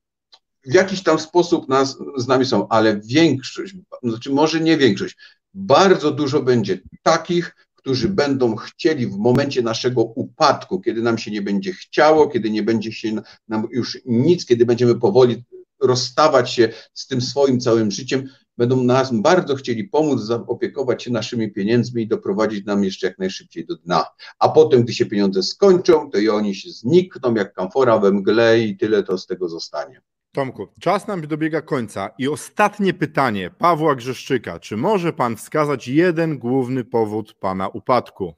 [0.66, 5.16] w jakiś tam sposób nas, z nami są, ale większość, znaczy może nie większość,
[5.54, 11.42] bardzo dużo będzie takich, którzy będą chcieli w momencie naszego upadku, kiedy nam się nie
[11.42, 15.44] będzie chciało, kiedy nie będzie się nam już nic, kiedy będziemy powoli
[15.80, 21.52] rozstawać się z tym swoim całym życiem, będą nas bardzo chcieli pomóc, zaopiekować się naszymi
[21.52, 24.06] pieniędzmi i doprowadzić nam jeszcze jak najszybciej do dna.
[24.38, 28.60] A potem, gdy się pieniądze skończą, to i oni się znikną jak kamfora we mgle
[28.60, 30.00] i tyle to z tego zostanie.
[30.32, 34.58] Tomku, czas nam dobiega końca i ostatnie pytanie Pawła Grzeszczyka.
[34.58, 38.34] Czy może pan wskazać jeden główny powód pana upadku?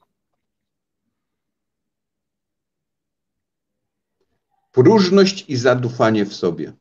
[4.72, 6.72] Próżność i zadufanie w sobie.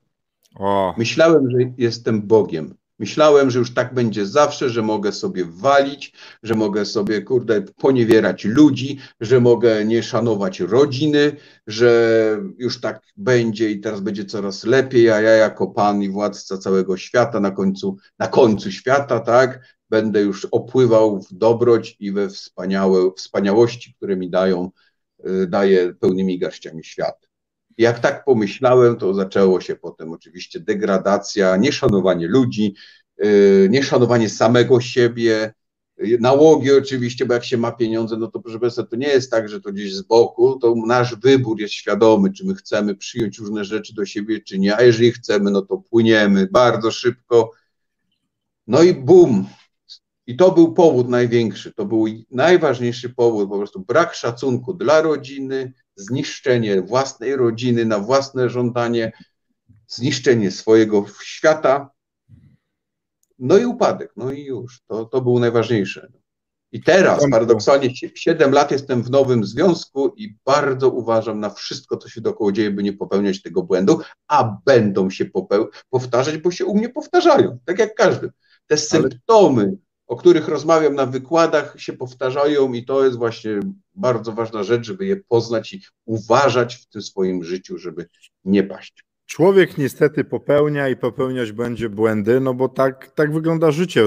[0.55, 0.93] O.
[0.97, 2.75] Myślałem, że jestem Bogiem.
[2.99, 8.45] Myślałem, że już tak będzie zawsze, że mogę sobie walić, że mogę sobie, kurde, poniewierać
[8.45, 11.35] ludzi, że mogę nie szanować rodziny,
[11.67, 16.57] że już tak będzie i teraz będzie coraz lepiej, a ja jako pan i władca
[16.57, 22.29] całego świata na końcu, na końcu świata, tak, będę już opływał w dobroć i we
[22.29, 24.71] wspaniałe, wspaniałości, które mi dają,
[25.27, 27.26] y, daje pełnymi garściami świat.
[27.77, 32.75] Jak tak pomyślałem, to zaczęło się potem oczywiście degradacja, nieszanowanie ludzi,
[33.17, 35.53] yy, nieszanowanie samego siebie,
[35.97, 39.31] yy, nałogi oczywiście, bo jak się ma pieniądze, no to proszę Państwa, to nie jest
[39.31, 43.39] tak, że to gdzieś z boku, to nasz wybór jest świadomy, czy my chcemy przyjąć
[43.39, 47.51] różne rzeczy do siebie, czy nie, a jeżeli chcemy, no to płyniemy bardzo szybko.
[48.67, 49.45] No i bum.
[50.27, 55.73] I to był powód największy, to był najważniejszy powód, po prostu brak szacunku dla rodziny,
[55.97, 59.11] zniszczenie własnej rodziny na własne żądanie,
[59.87, 61.89] zniszczenie swojego świata,
[63.39, 66.11] no i upadek, no i już, to, to było najważniejsze.
[66.71, 72.09] I teraz paradoksalnie 7 lat jestem w nowym związku i bardzo uważam na wszystko, co
[72.09, 75.25] się dookoła dzieje, by nie popełniać tego błędu, a będą się
[75.89, 78.31] powtarzać, bo się u mnie powtarzają, tak jak każdy.
[78.67, 79.77] Te symptomy,
[80.07, 83.59] o których rozmawiam na wykładach, się powtarzają i to jest właśnie
[83.95, 88.09] bardzo ważna rzecz, żeby je poznać i uważać w tym swoim życiu, żeby
[88.45, 89.07] nie paść.
[89.25, 94.05] Człowiek niestety popełnia i popełniać będzie błędy, no bo tak, tak wygląda życie.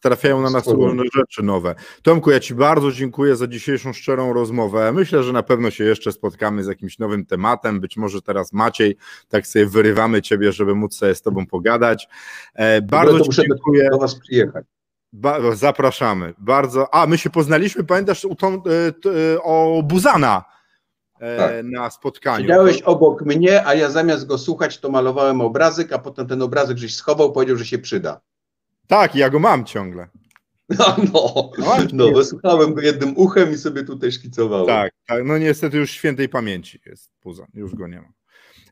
[0.00, 1.74] Trafiają na nas różne rzeczy nowe.
[2.02, 4.92] Tomku, ja Ci bardzo dziękuję za dzisiejszą szczerą rozmowę.
[4.92, 7.80] Myślę, że na pewno się jeszcze spotkamy z jakimś nowym tematem.
[7.80, 8.96] Być może teraz Maciej,
[9.28, 12.08] tak sobie wyrywamy Ciebie, żeby móc sobie z Tobą pogadać.
[12.54, 13.88] E, bardzo Ci dziękuję.
[13.90, 14.79] Do Was przyjechać.
[15.12, 16.34] Ba zapraszamy.
[16.38, 16.94] Bardzo.
[16.94, 20.44] A, my się poznaliśmy, pamiętasz, u Tom, e, o Buzana
[21.20, 21.64] e, tak.
[21.64, 22.42] na spotkaniu.
[22.42, 26.78] Siedziałeś obok mnie, a ja zamiast go słuchać, to malowałem obrazek, a potem ten obrazek
[26.78, 28.20] żeś schował, powiedział, że się przyda.
[28.86, 30.08] Tak, ja go mam ciągle.
[30.78, 31.50] No, no,
[31.92, 34.66] no wysłuchałem go jednym uchem i sobie tutaj szkicowałem.
[34.66, 38.08] Tak, tak, no niestety już świętej pamięci jest Puzan, już go nie ma.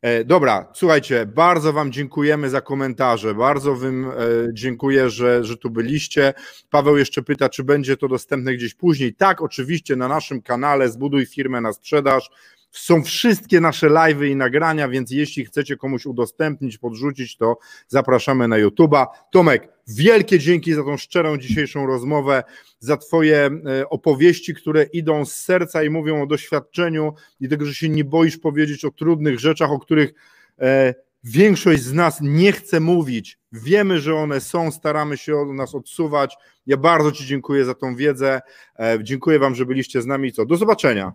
[0.03, 4.15] E, dobra, słuchajcie, bardzo Wam dziękujemy za komentarze, bardzo Wam e,
[4.53, 6.35] dziękuję, że, że tu byliście.
[6.71, 9.15] Paweł jeszcze pyta, czy będzie to dostępne gdzieś później.
[9.15, 12.31] Tak, oczywiście na naszym kanale Zbuduj firmę na sprzedaż.
[12.71, 17.59] Są wszystkie nasze live'y i nagrania, więc jeśli chcecie komuś udostępnić, podrzucić, to
[17.89, 19.07] zapraszamy na YouTube'a.
[19.33, 22.43] Tomek, wielkie dzięki za tą szczerą dzisiejszą rozmowę,
[22.79, 23.51] za Twoje
[23.81, 28.05] e, opowieści, które idą z serca i mówią o doświadczeniu i tego, że się nie
[28.05, 30.13] boisz powiedzieć o trudnych rzeczach, o których
[30.59, 30.95] e,
[31.25, 33.39] większość z nas nie chce mówić.
[33.53, 36.37] Wiemy, że one są, staramy się od nas odsuwać.
[36.67, 38.41] Ja bardzo Ci dziękuję za tą wiedzę.
[38.79, 40.33] E, dziękuję Wam, że byliście z nami.
[40.33, 40.47] Co?
[40.47, 41.13] Do zobaczenia.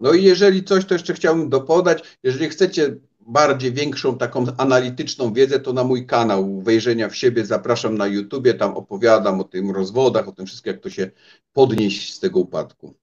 [0.00, 2.18] No i jeżeli coś, to jeszcze chciałbym dopodać.
[2.22, 7.98] Jeżeli chcecie bardziej większą taką analityczną wiedzę, to na mój kanał Wejrzenia w siebie zapraszam
[7.98, 11.10] na YouTubie, tam opowiadam o tym rozwodach, o tym wszystkim, jak to się
[11.52, 12.94] podnieść z tego upadku.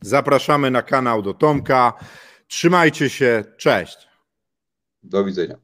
[0.00, 1.92] Zapraszamy na kanał do Tomka.
[2.46, 4.08] Trzymajcie się, cześć.
[5.02, 5.56] Do widzenia.